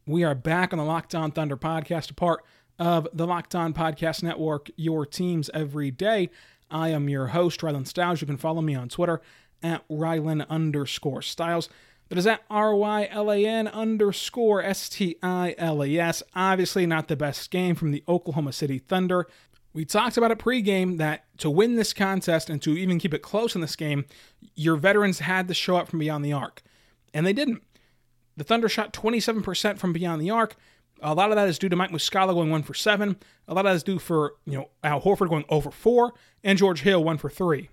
We 0.07 0.23
are 0.23 0.35
back 0.35 0.73
on 0.73 0.79
the 0.79 0.85
Locked 0.85 1.15
On 1.15 1.33
Thunder 1.33 1.57
podcast, 1.57 2.11
a 2.11 2.15
part 2.15 2.45
of 2.79 3.09
the 3.13 3.27
Locked 3.27 3.55
On 3.55 3.75
Podcast 3.75 4.23
Network, 4.23 4.71
your 4.77 5.05
teams 5.05 5.51
every 5.53 5.91
day. 5.91 6.31
I 6.71 6.91
am 6.91 7.09
your 7.09 7.29
host, 7.29 7.61
Rylan 7.61 7.87
Stiles. 7.87 8.21
You 8.21 8.27
can 8.27 8.37
follow 8.37 8.61
me 8.63 8.75
on 8.75 8.89
Twitter 8.89 9.21
at 9.63 9.89
Rylan 9.89 10.49
underscore 10.49 11.23
Stiles. 11.23 11.69
That 12.09 12.19
is 12.19 12.27
at 12.27 12.43
R 12.49 12.75
Y 12.75 13.09
L 13.11 13.33
A 13.33 13.45
N 13.45 13.67
underscore 13.67 14.63
S 14.63 14.89
T 14.89 15.17
I 15.25 15.57
L 15.59 15.83
A 15.83 15.99
S. 15.99 16.23
Obviously, 16.37 16.87
not 16.87 17.09
the 17.09 17.17
best 17.17 17.51
game 17.51 17.75
from 17.75 17.91
the 17.91 18.05
Oklahoma 18.07 18.53
City 18.53 18.79
Thunder. 18.79 19.27
We 19.77 19.85
talked 19.85 20.17
about 20.17 20.31
it 20.31 20.39
pregame 20.39 20.97
that 20.97 21.27
to 21.37 21.51
win 21.51 21.77
this 21.77 21.93
contest 21.93 22.49
and 22.49 22.63
to 22.63 22.71
even 22.71 22.99
keep 22.99 23.13
it 23.13 23.21
close 23.21 23.55
in 23.55 23.61
this 23.61 23.77
game, 23.77 24.07
your 24.55 24.77
veterans 24.77 25.19
had 25.19 25.49
to 25.49 25.55
show 25.55 25.77
up 25.77 25.87
from 25.87 25.99
beyond 25.99 26.25
the 26.25 26.33
arc. 26.33 26.63
And 27.13 27.27
they 27.27 27.35
didn't. 27.35 27.63
The 28.39 28.45
Thunder 28.45 28.71
shot 28.71 28.95
27% 28.95 29.79
from 29.79 29.93
beyond 29.93 30.23
the 30.23 30.31
arc. 30.31 30.57
A 31.03 31.15
lot 31.15 31.29
of 31.29 31.37
that 31.37 31.47
is 31.47 31.59
due 31.59 31.69
to 31.69 31.77
Mike 31.77 31.91
Muscala 31.91 32.33
going 32.33 32.51
one 32.51 32.63
for 32.63 32.73
seven. 32.73 33.19
A 33.49 33.53
lot 33.53 33.67
of 33.67 33.71
that 33.71 33.77
is 33.77 33.83
due 33.83 33.99
for 33.99 34.37
you 34.47 34.57
know 34.57 34.71
Al 34.83 35.03
Horford 35.03 35.29
going 35.29 35.45
over 35.51 35.71
four 35.71 36.15
and 36.43 36.57
George 36.59 36.81
Hill 36.81 37.05
one 37.05 37.19
for 37.19 37.29
three. 37.29 37.69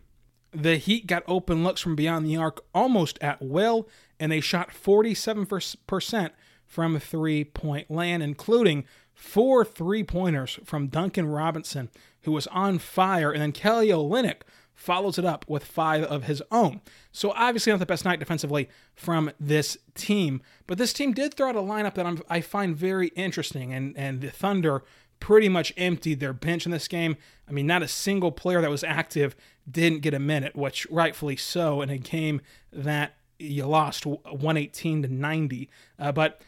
The 0.52 0.76
Heat 0.76 1.08
got 1.08 1.24
open 1.26 1.64
looks 1.64 1.80
from 1.80 1.96
beyond 1.96 2.26
the 2.26 2.36
arc 2.36 2.66
almost 2.76 3.18
at 3.22 3.42
will, 3.42 3.88
and 4.20 4.30
they 4.30 4.42
shot 4.42 4.72
47% 4.72 6.32
from 6.66 7.00
three 7.00 7.46
point 7.46 7.90
land, 7.90 8.22
including 8.22 8.84
four 9.14 9.64
three 9.64 10.04
pointers 10.04 10.60
from 10.64 10.88
Duncan 10.88 11.28
Robinson, 11.28 11.90
who 12.22 12.32
was 12.32 12.48
on 12.48 12.80
fire, 12.80 13.32
and 13.32 13.42
then 13.42 13.52
Kelly 13.52 13.90
Olynyk 13.90 14.42
follows 14.74 15.18
it 15.20 15.26
up 15.26 15.46
with 15.48 15.64
five 15.64 16.04
of 16.04 16.24
his 16.24 16.42
own. 16.52 16.82
So 17.12 17.32
obviously 17.36 17.72
not 17.72 17.80
the 17.80 17.86
best 17.86 18.06
night 18.06 18.20
defensively 18.20 18.70
from 18.96 19.32
this 19.40 19.78
team, 19.94 20.42
but 20.66 20.78
this 20.78 20.94
team 20.94 21.14
did 21.14 21.36
throw 21.36 21.50
out 21.50 21.56
a 21.56 21.60
lineup 21.60 21.94
that 21.94 22.06
I'm, 22.06 22.22
i 22.30 22.42
find 22.42 22.76
very 22.76 23.08
interesting, 23.10 23.74
and 23.74 23.98
and 23.98 24.22
the 24.22 24.30
Thunder 24.30 24.84
pretty 25.20 25.48
much 25.48 25.72
emptied 25.78 26.20
their 26.20 26.34
bench 26.34 26.66
in 26.66 26.72
this 26.74 26.90
game. 26.90 27.16
I 27.48 27.54
mean, 27.54 27.66
not 27.66 27.82
a 27.82 27.88
single 27.88 28.32
player 28.32 28.60
that 28.60 28.70
was 28.70 28.84
active 28.84 29.38
didn't 29.70 30.02
get 30.02 30.14
a 30.14 30.20
minute, 30.20 30.54
which 30.54 30.86
rightfully 30.90 31.38
so 31.38 31.82
in 31.82 31.90
a 31.90 31.98
game 31.98 32.42
that 32.74 33.16
you 33.40 33.66
lost 33.66 34.06
118 34.06 35.04
to 35.04 35.08
90. 35.08 35.70
Uh, 35.98 36.12
but 36.12 36.42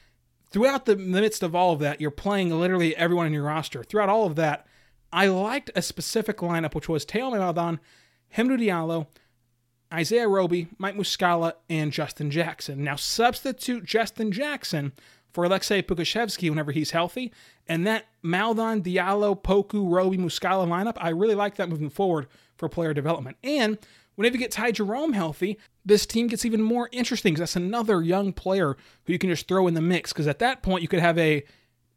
throughout 0.56 0.86
the 0.86 0.96
midst 0.96 1.44
of 1.44 1.54
all 1.54 1.74
of 1.74 1.80
that, 1.80 2.00
you're 2.00 2.10
playing 2.10 2.50
literally 2.50 2.96
everyone 2.96 3.28
in 3.28 3.34
your 3.34 3.44
roster. 3.44 3.84
Throughout 3.84 4.08
all 4.08 4.26
of 4.26 4.38
that, 4.38 4.66
I 5.12 5.28
liked 5.28 5.70
a 5.76 5.82
specific 5.82 6.38
lineup, 6.38 6.74
which 6.74 6.88
was 6.88 7.04
Theo 7.04 7.30
Maledon, 7.30 7.82
Hamidou 8.38 8.58
Diallo, 8.58 9.08
Isaiah 9.94 10.30
Roby, 10.30 10.70
Mike 10.78 10.96
Muscala, 10.96 11.56
and 11.70 11.92
Justin 11.92 12.32
Jackson. 12.32 12.86
Now 12.86 12.96
substitute 12.96 13.84
Justin 13.84 14.32
Jackson 14.32 14.94
for 15.34 15.44
Alexei 15.44 15.82
Pokusevski 15.82 16.50
whenever 16.50 16.72
he's 16.72 16.92
healthy, 16.92 17.34
and 17.68 17.86
that 17.86 18.06
Maledon, 18.24 18.82
Diallo, 18.82 19.38
Poku, 19.38 19.92
Roby, 19.92 20.18
Muscala 20.18 20.66
lineup, 20.66 20.96
I 20.96 21.10
really 21.10 21.36
like 21.36 21.56
that 21.56 21.68
moving 21.68 21.90
forward 21.90 22.28
for 22.56 22.70
player 22.70 22.94
development. 22.94 23.36
And 23.44 23.78
whenever 24.16 24.36
you 24.36 24.40
get 24.40 24.52
Ty 24.52 24.72
Jerome 24.72 25.12
healthy, 25.12 25.60
this 25.86 26.06
team 26.06 26.28
gets 26.28 26.46
even 26.46 26.62
more 26.62 26.90
interesting 26.92 27.34
because 27.34 27.42
that's 27.42 27.56
another 27.56 28.02
young 28.02 28.34
player 28.34 28.76
who 29.06 29.14
you 29.14 29.20
can 29.20 29.30
just 29.30 29.48
throw 29.48 29.68
in 29.68 29.76
the 29.76 29.82
mix. 29.82 30.12
Because 30.12 30.28
at 30.28 30.40
that 30.40 30.64
point, 30.64 30.82
you 30.82 30.88
could 30.88 31.00
have 31.00 31.18
a 31.18 31.44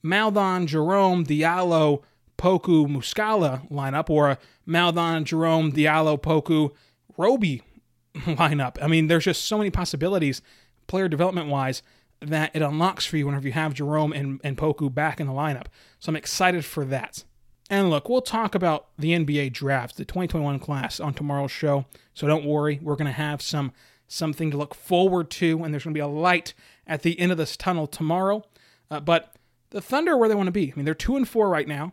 Maledon, 0.02 0.66
Jerome, 0.66 1.24
Diallo, 1.24 2.02
Poku, 2.36 2.86
Muscala 2.86 3.68
lineup, 3.70 4.10
or 4.10 4.30
a 4.30 4.38
Maledon, 4.66 5.24
Jerome, 5.24 5.72
Diallo, 5.72 6.20
Poku, 6.20 6.70
Roby 7.16 7.62
lineup. 8.14 8.76
I 8.82 8.86
mean, 8.86 9.06
there's 9.06 9.24
just 9.24 9.44
so 9.44 9.58
many 9.58 9.70
possibilities, 9.70 10.42
player 10.86 11.08
development 11.08 11.48
wise, 11.48 11.82
that 12.20 12.50
it 12.54 12.62
unlocks 12.62 13.06
for 13.06 13.16
you 13.16 13.26
whenever 13.26 13.46
you 13.46 13.52
have 13.52 13.74
Jerome 13.74 14.12
and, 14.12 14.40
and 14.42 14.56
Poku 14.56 14.92
back 14.92 15.20
in 15.20 15.26
the 15.26 15.32
lineup. 15.32 15.66
So 15.98 16.10
I'm 16.10 16.16
excited 16.16 16.64
for 16.64 16.84
that. 16.86 17.24
And 17.70 17.90
look, 17.90 18.08
we'll 18.08 18.22
talk 18.22 18.54
about 18.54 18.88
the 18.98 19.10
NBA 19.10 19.52
draft, 19.52 19.96
the 19.96 20.04
2021 20.04 20.58
class 20.58 21.00
on 21.00 21.12
tomorrow's 21.12 21.52
show. 21.52 21.84
So 22.14 22.26
don't 22.26 22.46
worry, 22.46 22.78
we're 22.82 22.96
going 22.96 23.06
to 23.06 23.12
have 23.12 23.42
some 23.42 23.72
something 24.10 24.50
to 24.50 24.56
look 24.56 24.74
forward 24.74 25.30
to, 25.30 25.62
and 25.62 25.72
there's 25.72 25.84
going 25.84 25.92
to 25.92 25.98
be 25.98 26.02
a 26.02 26.06
light 26.06 26.54
at 26.86 27.02
the 27.02 27.20
end 27.20 27.30
of 27.30 27.36
this 27.36 27.58
tunnel 27.58 27.86
tomorrow. 27.86 28.42
Uh, 28.90 29.00
but 29.00 29.34
the 29.70 29.82
Thunder 29.82 30.16
where 30.16 30.30
they 30.30 30.34
want 30.34 30.46
to 30.46 30.52
be. 30.52 30.72
I 30.72 30.76
mean, 30.76 30.86
they're 30.86 30.94
two 30.94 31.16
and 31.16 31.28
four 31.28 31.50
right 31.50 31.68
now. 31.68 31.92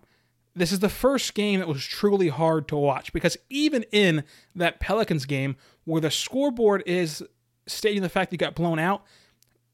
This 0.55 0.71
is 0.71 0.79
the 0.79 0.87
first 0.87 1.33
game 1.33 1.59
that 1.59 1.67
was 1.67 1.85
truly 1.85 2.29
hard 2.29 2.69
to 2.69 2.77
watch 2.77 3.11
because 3.11 3.35
even 3.49 3.83
in 3.91 4.23
that 4.55 4.79
Pelicans 4.79 5.25
game 5.25 5.57
where 5.83 5.99
the 5.99 6.09
scoreboard 6.09 6.81
is 6.85 7.21
stating 7.67 8.01
the 8.01 8.09
fact 8.09 8.29
that 8.29 8.35
you 8.35 8.37
got 8.37 8.55
blown 8.55 8.79
out, 8.79 9.03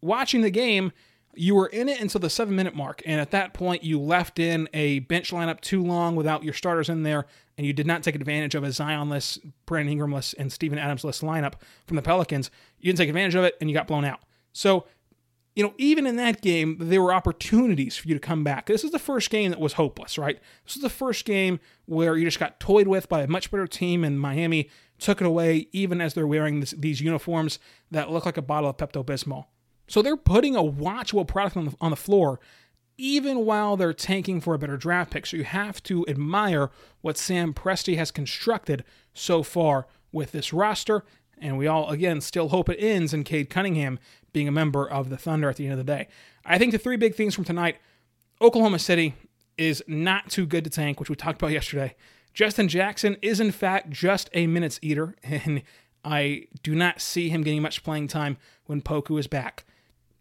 watching 0.01 0.41
the 0.41 0.49
game, 0.49 0.91
you 1.35 1.55
were 1.55 1.67
in 1.67 1.89
it 1.89 1.99
until 1.99 2.19
the 2.19 2.29
seven 2.29 2.55
minute 2.55 2.75
mark. 2.75 3.01
And 3.05 3.19
at 3.19 3.31
that 3.31 3.53
point, 3.53 3.83
you 3.83 3.99
left 3.99 4.39
in 4.39 4.67
a 4.73 4.99
bench 4.99 5.31
lineup 5.31 5.61
too 5.61 5.83
long 5.83 6.15
without 6.15 6.43
your 6.43 6.53
starters 6.53 6.89
in 6.89 7.03
there, 7.03 7.25
and 7.57 7.65
you 7.65 7.73
did 7.73 7.87
not 7.87 8.03
take 8.03 8.15
advantage 8.15 8.55
of 8.55 8.63
a 8.63 8.67
Zionless, 8.67 9.39
Brandon 9.65 9.97
Ingramless, 9.97 10.33
and 10.37 10.51
Steven 10.51 10.79
Adamsless 10.79 11.23
lineup 11.23 11.53
from 11.85 11.95
the 11.95 12.01
Pelicans. 12.01 12.49
You 12.79 12.87
didn't 12.87 12.97
take 12.97 13.09
advantage 13.09 13.35
of 13.35 13.43
it, 13.43 13.55
and 13.61 13.69
you 13.69 13.73
got 13.73 13.87
blown 13.87 14.05
out. 14.05 14.19
So, 14.53 14.85
you 15.55 15.63
know, 15.63 15.73
even 15.77 16.07
in 16.07 16.15
that 16.15 16.41
game, 16.41 16.77
there 16.79 17.01
were 17.01 17.13
opportunities 17.13 17.97
for 17.97 18.07
you 18.07 18.13
to 18.13 18.19
come 18.19 18.43
back. 18.43 18.67
This 18.67 18.83
is 18.83 18.91
the 18.91 18.99
first 18.99 19.29
game 19.29 19.51
that 19.51 19.59
was 19.59 19.73
hopeless, 19.73 20.17
right? 20.17 20.39
This 20.65 20.75
is 20.75 20.81
the 20.81 20.89
first 20.89 21.25
game 21.25 21.59
where 21.85 22.15
you 22.15 22.25
just 22.25 22.39
got 22.39 22.59
toyed 22.59 22.87
with 22.87 23.09
by 23.09 23.21
a 23.21 23.27
much 23.27 23.51
better 23.51 23.67
team, 23.67 24.03
and 24.03 24.19
Miami 24.19 24.69
took 24.97 25.19
it 25.19 25.27
away, 25.27 25.67
even 25.71 25.99
as 25.99 26.13
they're 26.13 26.27
wearing 26.27 26.61
this, 26.61 26.71
these 26.71 27.01
uniforms 27.01 27.59
that 27.89 28.11
look 28.11 28.25
like 28.25 28.37
a 28.37 28.41
bottle 28.41 28.69
of 28.69 28.77
Pepto 28.77 29.05
Bismol. 29.05 29.45
So 29.91 30.01
they're 30.01 30.15
putting 30.15 30.55
a 30.55 30.63
watchable 30.63 31.27
product 31.27 31.57
on 31.57 31.65
the, 31.65 31.75
on 31.81 31.89
the 31.91 31.97
floor 31.97 32.39
even 32.97 33.45
while 33.45 33.75
they're 33.75 33.93
tanking 33.93 34.39
for 34.39 34.53
a 34.53 34.57
better 34.57 34.77
draft 34.77 35.11
pick. 35.11 35.25
So 35.25 35.35
you 35.35 35.43
have 35.43 35.83
to 35.83 36.05
admire 36.07 36.69
what 37.01 37.17
Sam 37.17 37.53
Presti 37.53 37.97
has 37.97 38.09
constructed 38.09 38.85
so 39.13 39.43
far 39.43 39.87
with 40.11 40.31
this 40.31 40.53
roster. 40.53 41.03
And 41.37 41.57
we 41.57 41.67
all, 41.67 41.89
again, 41.89 42.21
still 42.21 42.49
hope 42.49 42.69
it 42.69 42.77
ends 42.77 43.13
in 43.13 43.25
Cade 43.25 43.49
Cunningham 43.49 43.99
being 44.31 44.47
a 44.47 44.51
member 44.51 44.89
of 44.89 45.09
the 45.09 45.17
Thunder 45.17 45.49
at 45.49 45.57
the 45.57 45.65
end 45.65 45.73
of 45.73 45.79
the 45.79 45.83
day. 45.83 46.07
I 46.45 46.57
think 46.57 46.71
the 46.71 46.77
three 46.77 46.95
big 46.95 47.15
things 47.15 47.35
from 47.35 47.43
tonight 47.43 47.77
Oklahoma 48.39 48.79
City 48.79 49.15
is 49.57 49.83
not 49.87 50.29
too 50.29 50.45
good 50.45 50.63
to 50.63 50.69
tank, 50.69 50.99
which 50.99 51.09
we 51.09 51.17
talked 51.17 51.41
about 51.41 51.51
yesterday. 51.51 51.95
Justin 52.33 52.69
Jackson 52.69 53.17
is, 53.21 53.41
in 53.41 53.51
fact, 53.51 53.89
just 53.89 54.29
a 54.33 54.47
minutes 54.47 54.79
eater, 54.81 55.15
and 55.23 55.63
I 56.05 56.47
do 56.63 56.75
not 56.75 57.01
see 57.01 57.27
him 57.27 57.43
getting 57.43 57.61
much 57.61 57.83
playing 57.83 58.07
time 58.07 58.37
when 58.67 58.81
Poku 58.81 59.19
is 59.19 59.27
back. 59.27 59.65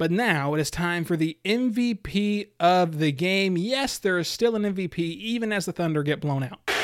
But 0.01 0.11
now 0.11 0.55
it 0.55 0.61
is 0.61 0.71
time 0.71 1.05
for 1.05 1.15
the 1.15 1.37
MVP 1.45 2.53
of 2.59 3.01
the 3.01 3.13
game. 3.13 3.59
Yes, 3.59 3.99
there 3.99 4.19
is 4.19 4.29
still 4.29 4.57
an 4.57 4.63
MVP, 4.63 4.99
even 4.99 5.53
as 5.53 5.67
the 5.67 5.73
Thunder 5.73 6.03
get 6.03 6.23
blown 6.23 6.43
out. 6.43 6.59
Who's 6.71 6.75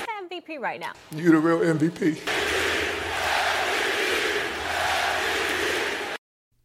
the 0.00 0.08
MVP 0.24 0.58
right 0.58 0.80
now? 0.80 0.94
You 1.12 1.30
the 1.30 1.38
real 1.38 1.60
MVP. 1.60 2.18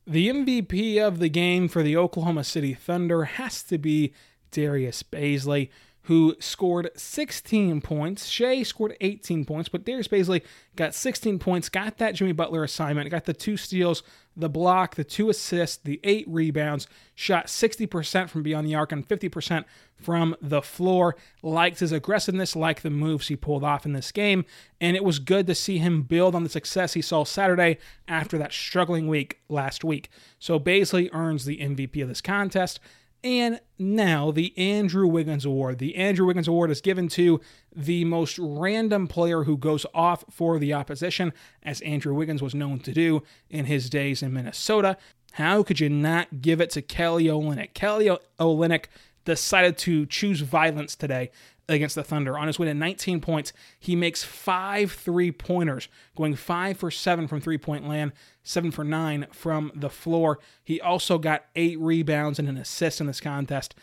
The 0.08 0.30
MVP 0.30 1.00
of 1.00 1.20
the 1.20 1.30
game 1.30 1.68
for 1.68 1.84
the 1.84 1.96
Oklahoma 1.96 2.44
City 2.44 2.74
Thunder 2.74 3.26
has 3.26 3.62
to 3.62 3.78
be 3.78 4.12
Darius 4.50 5.04
Bazley 5.04 5.70
who 6.04 6.36
scored 6.40 6.90
16 6.96 7.82
points. 7.82 8.28
Shai 8.28 8.64
scored 8.64 8.98
18 9.02 9.46
points, 9.46 9.70
but 9.70 9.86
Darius 9.86 10.08
Bazley 10.08 10.42
got 10.76 10.96
16 10.96 11.38
points, 11.38 11.70
got 11.70 11.98
that 11.98 12.16
Jimmy 12.16 12.32
Butler 12.32 12.64
assignment, 12.64 13.10
got 13.12 13.26
the 13.26 13.34
two 13.34 13.56
steals, 13.56 14.02
the 14.36 14.50
block, 14.50 14.96
the 14.96 15.04
two 15.04 15.30
assists, 15.30 15.78
the 15.78 16.00
eight 16.04 16.26
rebounds, 16.28 16.88
shot 17.14 17.48
60% 17.48 18.30
from 18.30 18.42
beyond 18.42 18.66
the 18.66 18.74
arc 18.74 18.92
and 18.92 19.08
50% 19.08 19.66
from 19.96 20.36
the 20.42 20.62
floor. 20.62 21.16
Liked 21.44 21.80
his 21.82 21.92
aggressiveness, 21.92 22.56
liked 22.56 22.82
the 22.82 22.90
moves 22.90 23.28
he 23.28 23.36
pulled 23.36 23.64
off 23.64 23.86
in 23.86 23.94
this 23.94 24.12
game, 24.12 24.46
and 24.80 24.96
it 24.96 25.04
was 25.04 25.20
good 25.20 25.46
to 25.48 25.56
see 25.56 25.78
him 25.78 26.02
build 26.02 26.34
on 26.34 26.44
the 26.44 26.50
success 26.50 26.94
he 26.94 27.02
saw 27.02 27.24
Saturday 27.24 27.78
after 28.08 28.38
that 28.40 28.54
struggling 28.54 29.08
week 29.08 29.40
last 29.50 29.84
week. 29.84 30.10
So 30.40 30.60
Bazley 30.60 31.10
earns 31.14 31.46
the 31.46 31.58
MVP 31.58 32.02
of 32.02 32.08
this 32.08 32.22
contest. 32.22 32.80
And 33.24 33.60
now 33.78 34.32
the 34.32 34.58
Andrew 34.58 35.06
Wiggins 35.06 35.46
Award. 35.46 35.78
The 35.78 35.96
Andrew 35.96 36.26
Wiggins 36.26 36.48
Award 36.48 36.72
is 36.72 36.82
given 36.82 37.08
to 37.10 37.40
the 37.76 38.04
most 38.06 38.40
random 38.40 39.08
player 39.08 39.44
who 39.44 39.58
goes 39.58 39.86
off 39.94 40.24
for 40.30 40.58
the 40.58 40.74
opposition, 40.74 41.32
as 41.62 41.82
Andrew 41.82 42.16
Wiggins 42.16 42.42
was 42.42 42.56
known 42.56 42.80
to 42.80 42.92
do 42.92 43.22
in 43.50 43.66
his 43.66 43.90
days 43.90 44.24
in 44.24 44.34
Minnesota. 44.34 44.98
How 45.34 45.62
could 45.62 45.80
you 45.80 45.90
not 45.90 46.42
give 46.42 46.60
it 46.60 46.72
to 46.72 46.82
Kelly 46.82 47.26
Olynyk? 47.26 47.74
Kelly 47.74 48.10
Olynyk 48.40 48.86
decided 49.24 49.78
to 49.78 50.08
choose 50.08 50.42
violence 50.42 50.96
today 50.96 51.30
against 51.76 51.96
the 51.96 52.04
Thunder. 52.04 52.38
On 52.38 52.48
his 52.48 52.60
way 52.60 52.68
to 52.68 52.74
19 52.74 53.22
points, 53.22 53.54
he 53.80 53.96
makes 53.96 54.24
five 54.24 54.92
three 54.92 55.32
pointers, 55.32 55.88
going 56.16 56.36
five 56.36 56.78
for 56.78 56.92
seven 56.92 57.28
from 57.28 57.42
three 57.42 57.58
point 57.58 57.88
land, 57.88 58.12
seven 58.44 58.72
for 58.72 58.84
nine 58.84 59.28
from 59.32 59.72
the 59.76 59.90
floor. 59.90 60.40
He 60.64 60.82
also 60.82 61.18
got 61.18 61.46
eight 61.56 61.80
rebounds 61.80 62.40
and 62.40 62.50
an 62.50 62.58
assist 62.58 63.02
in 63.02 63.08
this 63.08 63.22
contest. 63.22 63.76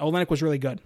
Olynyk 0.00 0.30
was 0.30 0.42
really 0.42 0.58
good. 0.58 0.80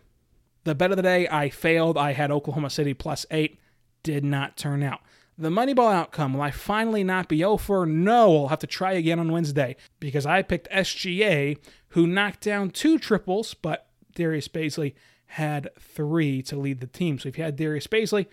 The 0.64 0.74
bet 0.74 0.90
of 0.90 0.96
the 0.96 1.02
day, 1.02 1.26
I 1.28 1.48
failed. 1.48 1.96
I 1.96 2.12
had 2.12 2.30
Oklahoma 2.30 2.70
City 2.70 2.94
plus 2.94 3.24
eight. 3.30 3.58
Did 4.02 4.24
not 4.24 4.56
turn 4.56 4.82
out. 4.82 5.00
The 5.40 5.48
Moneyball 5.48 5.90
outcome, 5.90 6.34
will 6.34 6.42
I 6.42 6.50
finally 6.50 7.02
not 7.02 7.26
be 7.26 7.42
over? 7.42 7.86
No, 7.86 8.42
I'll 8.42 8.48
have 8.48 8.58
to 8.58 8.66
try 8.66 8.92
again 8.92 9.18
on 9.18 9.32
Wednesday 9.32 9.76
because 9.98 10.26
I 10.26 10.42
picked 10.42 10.70
SGA, 10.70 11.56
who 11.88 12.06
knocked 12.06 12.42
down 12.42 12.70
two 12.70 12.98
triples, 12.98 13.54
but 13.54 13.86
Darius 14.14 14.48
Bazley 14.48 14.92
had 15.30 15.70
three 15.78 16.42
to 16.42 16.56
lead 16.56 16.80
the 16.80 16.86
team. 16.88 17.18
So 17.18 17.28
if 17.28 17.38
you 17.38 17.44
had 17.44 17.56
Darius 17.56 17.86
Bazley, 17.86 18.26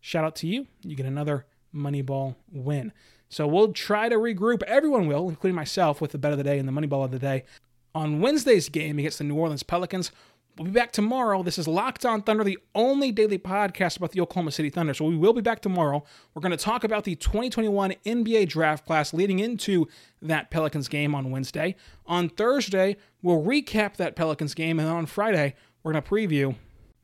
shout 0.00 0.24
out 0.24 0.34
to 0.36 0.46
you. 0.46 0.66
You 0.82 0.96
get 0.96 1.04
another 1.04 1.44
Moneyball 1.74 2.36
win. 2.50 2.92
So 3.28 3.46
we'll 3.46 3.74
try 3.74 4.08
to 4.08 4.16
regroup. 4.16 4.62
Everyone 4.62 5.06
will, 5.06 5.28
including 5.28 5.54
myself, 5.54 6.00
with 6.00 6.12
the 6.12 6.18
bet 6.18 6.32
of 6.32 6.38
the 6.38 6.44
day 6.44 6.58
and 6.58 6.66
the 6.66 6.72
Moneyball 6.72 7.04
of 7.04 7.10
the 7.10 7.18
day. 7.18 7.44
On 7.94 8.20
Wednesday's 8.20 8.70
game 8.70 8.98
against 8.98 9.18
the 9.18 9.24
New 9.24 9.34
Orleans 9.34 9.62
Pelicans, 9.62 10.10
We'll 10.58 10.64
be 10.64 10.72
back 10.72 10.90
tomorrow. 10.90 11.44
This 11.44 11.56
is 11.56 11.68
Locked 11.68 12.04
On 12.04 12.20
Thunder, 12.20 12.42
the 12.42 12.58
only 12.74 13.12
daily 13.12 13.38
podcast 13.38 13.96
about 13.96 14.10
the 14.10 14.20
Oklahoma 14.20 14.50
City 14.50 14.70
Thunder. 14.70 14.92
So 14.92 15.04
we 15.04 15.16
will 15.16 15.32
be 15.32 15.40
back 15.40 15.60
tomorrow. 15.60 16.02
We're 16.34 16.42
going 16.42 16.50
to 16.50 16.56
talk 16.56 16.82
about 16.82 17.04
the 17.04 17.14
2021 17.14 17.94
NBA 18.04 18.48
draft 18.48 18.84
class 18.84 19.14
leading 19.14 19.38
into 19.38 19.86
that 20.20 20.50
Pelicans 20.50 20.88
game 20.88 21.14
on 21.14 21.30
Wednesday. 21.30 21.76
On 22.06 22.28
Thursday, 22.28 22.96
we'll 23.22 23.40
recap 23.40 23.98
that 23.98 24.16
Pelicans 24.16 24.52
game. 24.52 24.80
And 24.80 24.88
on 24.88 25.06
Friday, 25.06 25.54
we're 25.82 25.92
going 25.92 26.02
to 26.02 26.10
preview 26.10 26.56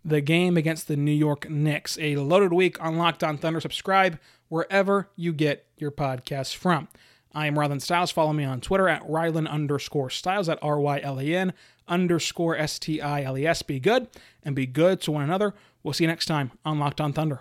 the 0.04 0.20
game 0.20 0.56
against 0.56 0.88
the 0.88 0.96
New 0.96 1.12
York 1.12 1.48
Knicks. 1.48 1.98
A 2.00 2.16
loaded 2.16 2.52
week 2.52 2.82
on 2.82 2.98
Locked 2.98 3.24
On 3.24 3.38
Thunder. 3.38 3.60
Subscribe 3.60 4.18
wherever 4.48 5.08
you 5.16 5.32
get 5.32 5.66
your 5.78 5.90
podcasts 5.90 6.54
from. 6.54 6.88
I 7.34 7.46
am 7.46 7.56
Rylan 7.56 7.80
Stiles. 7.80 8.10
Follow 8.10 8.32
me 8.32 8.44
on 8.44 8.60
Twitter 8.60 8.88
at 8.88 9.02
Rylan 9.08 9.48
underscore 9.48 10.10
Stiles 10.10 10.48
at 10.48 10.58
R 10.62 10.78
Y 10.78 11.00
L 11.02 11.18
A 11.18 11.24
N 11.24 11.52
underscore 11.88 12.56
S 12.56 12.78
T 12.78 13.00
I 13.00 13.22
L 13.22 13.36
E 13.36 13.46
S. 13.46 13.62
Be 13.62 13.80
good 13.80 14.08
and 14.42 14.54
be 14.54 14.66
good 14.66 15.00
to 15.02 15.12
one 15.12 15.24
another. 15.24 15.54
We'll 15.82 15.94
see 15.94 16.04
you 16.04 16.08
next 16.08 16.26
time 16.26 16.52
on 16.64 16.78
Locked 16.78 17.00
On 17.00 17.12
Thunder. 17.12 17.40